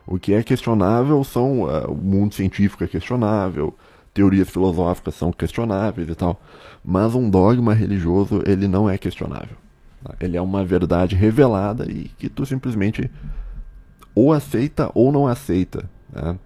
[0.07, 3.75] O que é questionável são uh, o mundo científico é questionável,
[4.15, 6.41] teorias filosóficas são questionáveis e tal,
[6.85, 9.57] mas um dogma religioso ele não é questionável.
[10.03, 10.15] Tá?
[10.19, 13.11] Ele é uma verdade revelada e que tu simplesmente
[14.19, 16.37] ou aceita ou não aceita, né?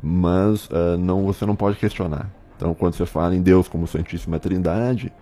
[0.00, 2.30] mas uh, não você não pode questionar.
[2.56, 5.12] Então, quando você fala em Deus como Santíssima Trindade,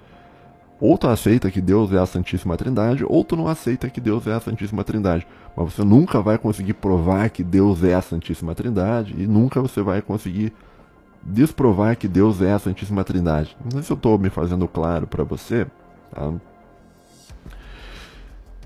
[0.78, 4.26] ou tu aceita que Deus é a Santíssima Trindade, ou tu não aceita que Deus
[4.26, 5.26] é a Santíssima Trindade.
[5.56, 9.80] Mas você nunca vai conseguir provar que Deus é a Santíssima Trindade e nunca você
[9.80, 10.52] vai conseguir
[11.22, 13.56] desprovar que Deus é a Santíssima Trindade.
[13.64, 15.66] Não sei se eu estou me fazendo claro para você.
[16.14, 16.30] Tá?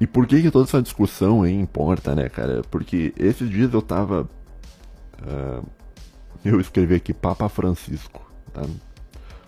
[0.01, 2.62] E por que, que toda essa discussão aí importa, né, cara?
[2.70, 4.28] Porque esses dias eu tava.
[5.20, 5.64] Uh,
[6.44, 8.26] eu escrevi aqui Papa Francisco.
[8.53, 8.62] Tá?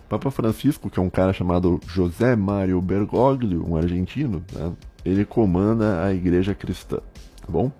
[0.09, 4.73] Papa Francisco, que é um cara chamado José Mário Bergoglio, um argentino, né?
[5.03, 6.99] ele comanda a igreja cristã,
[7.41, 7.73] tá bom?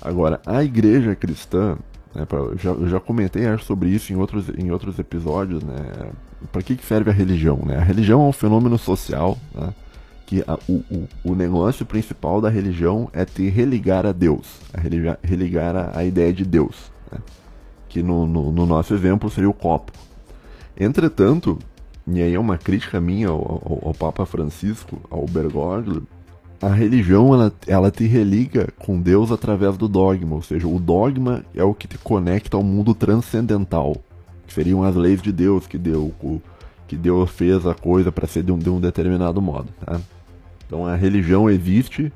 [0.00, 1.76] Agora, a igreja cristã,
[2.14, 5.62] né, pra, eu, já, eu já comentei acho, sobre isso em outros, em outros episódios,
[5.62, 6.10] né?
[6.50, 7.58] Para que, que serve a religião?
[7.64, 7.76] Né?
[7.76, 9.74] A religião é um fenômeno social, né?
[10.34, 14.80] Que a, o, o, o, negócio principal da religião é te religar a Deus, a
[14.80, 17.18] religar, religar a, a ideia de Deus, né?
[17.88, 19.92] que no, no, no, nosso exemplo seria o copo.
[20.76, 21.56] Entretanto,
[22.04, 26.04] e aí é uma crítica minha ao, ao, ao Papa Francisco, ao Bergoglio,
[26.60, 31.44] a religião ela, ela te religa com Deus através do dogma, ou seja, o dogma
[31.54, 33.96] é o que te conecta ao mundo transcendental,
[34.48, 36.12] que seriam as leis de Deus que deu
[36.86, 39.68] que Deus fez a coisa para ser de um, de um, determinado modo.
[39.84, 40.00] Tá?
[40.74, 42.12] Então a religião existe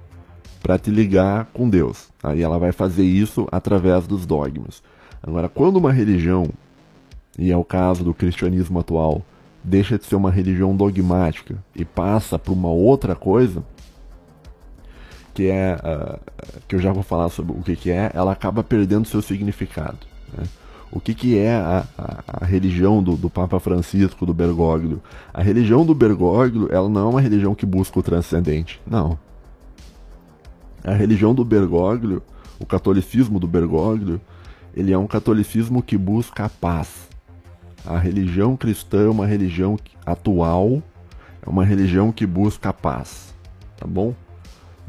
[0.60, 2.08] para te ligar com Deus.
[2.20, 4.82] Aí ela vai fazer isso através dos dogmas.
[5.22, 6.50] Agora, quando uma religião
[7.38, 9.22] e é o caso do cristianismo atual,
[9.62, 13.62] deixa de ser uma religião dogmática e passa para uma outra coisa,
[15.32, 16.18] que é uh,
[16.66, 19.98] que eu já vou falar sobre o que, que é, ela acaba perdendo seu significado.
[20.36, 20.42] Né?
[20.90, 25.02] O que, que é a, a, a religião do, do, Papa Francisco, do Bergoglio?
[25.32, 28.80] A religião do Bergoglio, ela não é uma religião que busca o transcendente.
[28.86, 29.18] Não.
[30.82, 32.22] A religião do Bergoglio,
[32.58, 34.20] o catolicismo do Bergoglio,
[34.74, 37.08] ele é um catolicismo que busca a paz.
[37.84, 40.82] A religião cristã é uma religião atual,
[41.44, 43.34] é uma religião que busca a paz,
[43.76, 44.14] tá bom?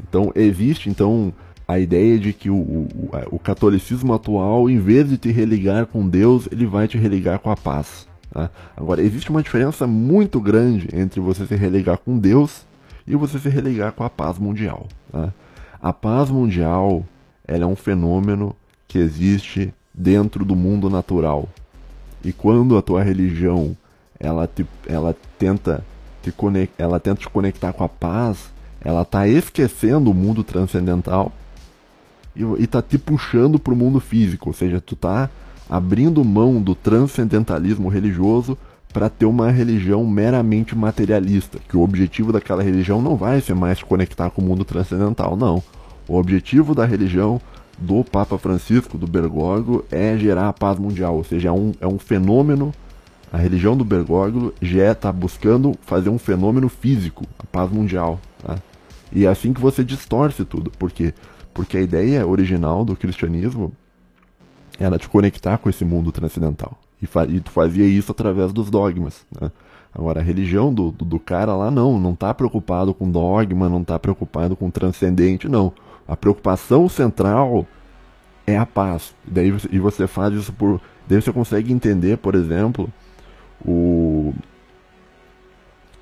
[0.02, 1.32] Então existe então
[1.70, 6.08] a ideia de que o, o, o, catolicismo atual, em vez de te religar com
[6.08, 8.08] Deus, ele vai te religar com a paz.
[8.32, 8.50] Tá?
[8.76, 12.66] Agora, existe uma diferença muito grande entre você se religar com Deus
[13.06, 14.88] e você se religar com a paz mundial.
[15.12, 15.32] Tá?
[15.80, 17.04] A paz mundial
[17.46, 18.54] é um fenômeno
[18.88, 21.48] que existe dentro do mundo natural.
[22.24, 23.76] E quando a tua religião
[24.18, 25.84] ela, te, ela tenta
[26.20, 28.50] te conect, ela tenta te conectar com a paz,
[28.80, 31.32] ela está esquecendo o mundo transcendental
[32.34, 35.28] e, está te puxando para o mundo físico, ou seja, tu está
[35.68, 38.56] abrindo mão do transcendentalismo religioso
[38.92, 43.82] para ter uma religião meramente materialista, que o objetivo daquela religião não vai ser mais
[43.82, 45.62] conectar com o mundo transcendental, não.
[46.08, 47.40] O objetivo da religião
[47.78, 51.86] do Papa Francisco, do Bergoglio, é gerar a paz mundial, ou seja, é um, é
[51.86, 52.74] um fenômeno,
[53.32, 58.18] a religião do Bergoglio já está buscando fazer um fenômeno físico, a paz mundial.
[58.44, 58.58] Tá?
[59.12, 61.14] E é assim que você distorce tudo, porque
[61.60, 63.70] porque a ideia original do cristianismo
[64.78, 66.78] era te conectar com esse mundo transcendental.
[67.02, 67.06] E,
[67.36, 69.26] e tu fazia isso através dos dogmas.
[69.38, 69.52] Né?
[69.94, 73.82] Agora, a religião do, do, do, cara lá não, não está preocupado com dogma, não
[73.82, 75.70] está preocupado com transcendente, não.
[76.08, 77.66] A preocupação central
[78.46, 79.14] é a paz.
[79.22, 80.80] Daí e você faz isso por.
[81.06, 82.88] Daí você consegue entender, por exemplo,
[83.62, 84.19] o.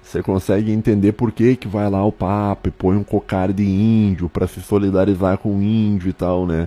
[0.09, 3.62] Você consegue entender por que, que vai lá o Papa e põe um cocar de
[3.62, 6.66] índio para se solidarizar com o índio e tal, né?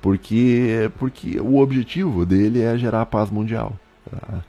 [0.00, 3.72] Porque, porque o objetivo dele é gerar paz mundial.
[4.08, 4.44] Tá?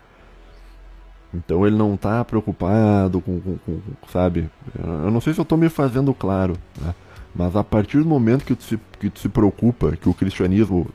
[1.33, 3.79] Então ele não está preocupado com, com, com,
[4.13, 4.47] sabe?
[4.77, 6.55] Eu não sei se eu estou me fazendo claro.
[6.79, 6.93] Né?
[7.33, 10.87] Mas a partir do momento que tu, se, que tu se preocupa, que o cristianismo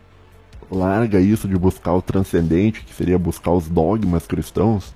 [0.70, 4.94] larga isso de buscar o transcendente, que seria buscar os dogmas cristãos,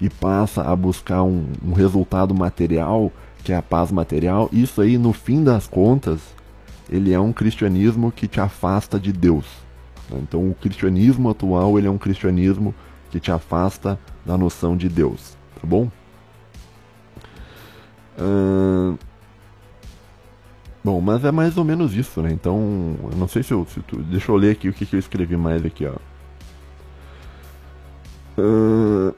[0.00, 3.12] e passa a buscar um, um resultado material,
[3.44, 6.20] que é a paz material, isso aí, no fim das contas,
[6.88, 9.46] ele é um cristianismo que te afasta de Deus.
[10.10, 12.74] Então o cristianismo atual ele é um cristianismo
[13.10, 15.90] que te afasta da noção de Deus, tá bom?
[18.18, 18.98] Uh...
[20.82, 22.32] Bom, mas é mais ou menos isso, né?
[22.32, 23.66] Então, eu não sei se eu.
[23.66, 23.98] Se tu...
[23.98, 25.96] Deixa eu ler aqui o que, que eu escrevi mais aqui, ó.
[28.40, 29.14] Uh...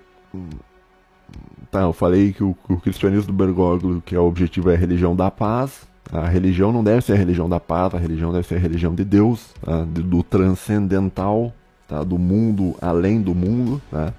[1.70, 4.78] Tá, eu falei que o, o cristianismo do Bergoglio, que é o objetivo é a
[4.78, 5.88] religião da paz.
[6.12, 8.94] A religião não deve ser a religião da paz, a religião deve ser a religião
[8.94, 9.82] de Deus, tá?
[9.84, 11.52] do transcendental,
[11.88, 12.02] tá?
[12.02, 13.80] do mundo além do mundo.
[13.90, 14.12] Tá?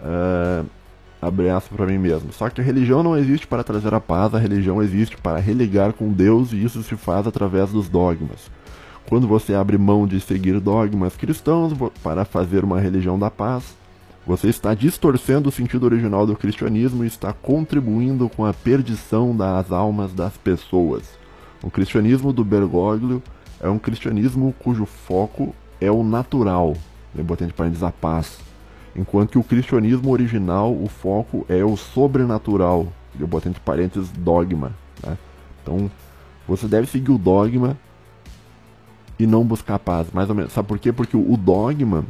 [0.00, 0.66] Uh,
[1.20, 2.32] abre aspas para mim mesmo.
[2.32, 5.92] Só que a religião não existe para trazer a paz, a religião existe para religar
[5.92, 8.50] com Deus e isso se faz através dos dogmas.
[9.08, 11.72] Quando você abre mão de seguir dogmas cristãos
[12.02, 13.74] para fazer uma religião da paz,
[14.26, 19.70] você está distorcendo o sentido original do cristianismo e está contribuindo com a perdição das
[19.70, 21.04] almas das pessoas.
[21.62, 23.22] O cristianismo do Bergoglio
[23.60, 26.76] é um cristianismo cujo foco é o natural,
[27.22, 28.38] botei entre parênteses a paz,
[28.94, 32.92] enquanto que o cristianismo original, o foco é o sobrenatural.
[33.18, 34.72] Eu botei entre parênteses dogma.
[35.02, 35.16] Né?
[35.62, 35.90] Então,
[36.46, 37.76] você deve seguir o dogma
[39.18, 40.08] e não buscar paz.
[40.12, 40.52] Mais ou menos.
[40.52, 40.92] Sabe por quê?
[40.92, 42.04] Porque o dogma,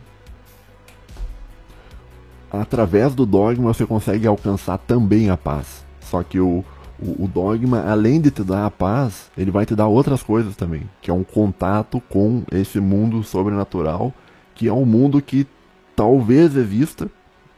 [2.61, 5.85] através do dogma, você consegue alcançar também a paz.
[6.01, 6.65] Só que o,
[6.99, 10.57] o, o, dogma, além de te dar a paz, ele vai te dar outras coisas
[10.57, 14.13] também, que é um contato com esse mundo sobrenatural,
[14.55, 15.47] que é um mundo que
[15.95, 17.11] talvez exista,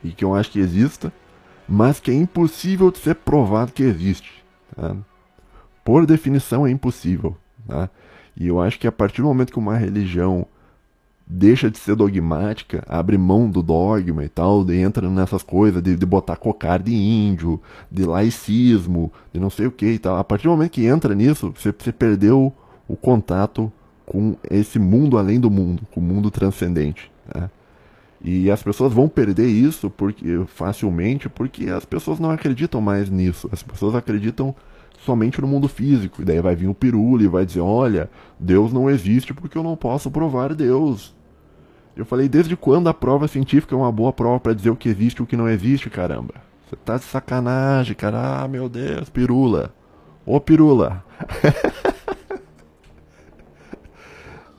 [0.03, 1.13] e que eu acho que exista,
[1.69, 4.45] mas que é impossível de ser provado que existe.
[4.75, 4.97] Tá?
[5.85, 7.37] Por definição é impossível.
[7.67, 7.91] Tá?
[8.37, 10.47] E eu acho que a partir do momento que uma religião
[11.31, 16.07] deixa de ser dogmática, abre mão do dogma e tal, entra nessas coisas de, de
[16.07, 17.61] botar cocar de índio,
[17.91, 20.17] de laicismo, de não sei o que e tal.
[20.17, 22.53] A partir do momento que entra nisso, você, você perdeu
[22.89, 23.71] o contato
[24.07, 27.11] com esse mundo além do mundo, com o mundo transcendente.
[27.29, 27.51] Tá?
[28.25, 33.49] E as pessoas vão perder isso porque facilmente porque as pessoas não acreditam mais nisso.
[33.53, 34.55] As pessoas acreditam
[35.05, 36.23] somente no mundo físico.
[36.23, 38.11] E daí vai vir o pirula e vai dizer: Olha,
[38.41, 41.15] Deus não existe porque eu não posso provar Deus.
[41.99, 44.89] Eu falei: Desde quando a prova científica é uma boa prova para dizer o que
[44.89, 46.35] existe e o que não existe, caramba?
[46.65, 48.45] Você tá de sacanagem, cara.
[48.45, 49.75] Ah, meu Deus, pirula.
[50.25, 51.05] Ô pirula.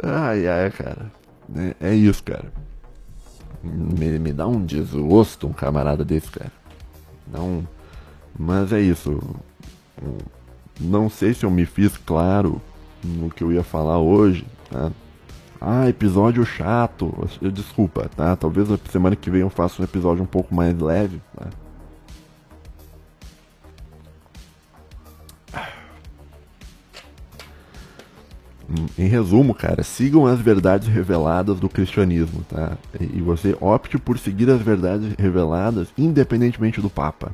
[0.04, 1.10] ai, ai, cara.
[1.56, 2.52] É, é isso, cara.
[3.64, 6.52] Me, me dá um desgosto um camarada desse, cara.
[7.26, 7.66] Não.
[8.38, 9.18] Mas é isso.
[10.80, 12.62] Não sei se eu me fiz claro
[13.02, 14.92] no que eu ia falar hoje, tá?
[15.62, 17.14] Ah, episódio chato.
[17.53, 18.36] Desculpa, tá?
[18.36, 21.47] Talvez na semana que vem eu faça um episódio um pouco mais leve, tá?
[28.97, 32.78] Em resumo, cara, sigam as verdades reveladas do cristianismo, tá?
[32.99, 37.32] E você opte por seguir as verdades reveladas independentemente do Papa,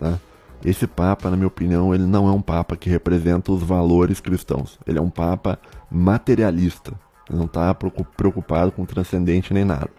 [0.00, 0.18] tá?
[0.64, 4.78] Esse Papa, na minha opinião, ele não é um Papa que representa os valores cristãos.
[4.86, 5.58] Ele é um Papa
[5.90, 6.92] materialista.
[7.28, 9.90] Ele não está preocupado com o transcendente nem nada.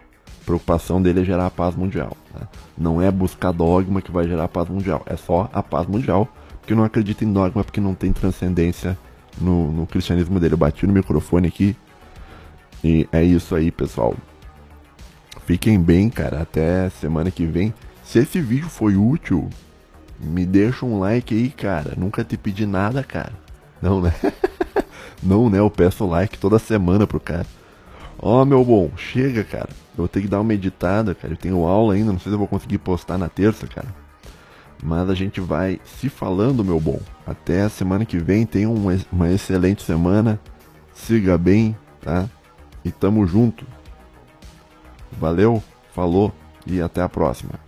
[0.42, 2.16] A preocupação dele é gerar a paz mundial.
[2.32, 2.46] Tá?
[2.76, 5.02] Não é buscar dogma que vai gerar a paz mundial.
[5.06, 6.28] É só a paz mundial,
[6.60, 8.98] porque não acredita em dogma, porque não tem transcendência
[9.40, 10.54] no, no cristianismo dele.
[10.54, 11.76] Eu bati no microfone aqui.
[12.82, 14.14] E é isso aí, pessoal.
[15.46, 16.42] Fiquem bem, cara.
[16.42, 17.72] Até semana que vem.
[18.02, 19.48] Se esse vídeo foi útil,
[20.20, 21.94] me deixa um like aí, cara.
[21.96, 23.32] Nunca te pedi nada, cara.
[23.80, 24.12] Não, né?
[25.22, 25.58] Não, né?
[25.58, 27.46] Eu peço like toda semana pro cara.
[28.18, 29.68] Ó, oh, meu bom, chega, cara.
[29.70, 31.34] Eu vou ter que dar uma editada, cara.
[31.34, 33.88] Eu tenho aula ainda, não sei se eu vou conseguir postar na terça, cara.
[34.82, 37.00] Mas a gente vai se falando, meu bom.
[37.26, 38.44] Até a semana que vem.
[38.44, 40.38] Tenha uma, uma excelente semana.
[40.92, 42.28] Siga bem, tá?
[42.84, 43.66] E tamo junto.
[45.18, 45.62] Valeu,
[45.92, 46.32] falou
[46.66, 47.63] e até a próxima.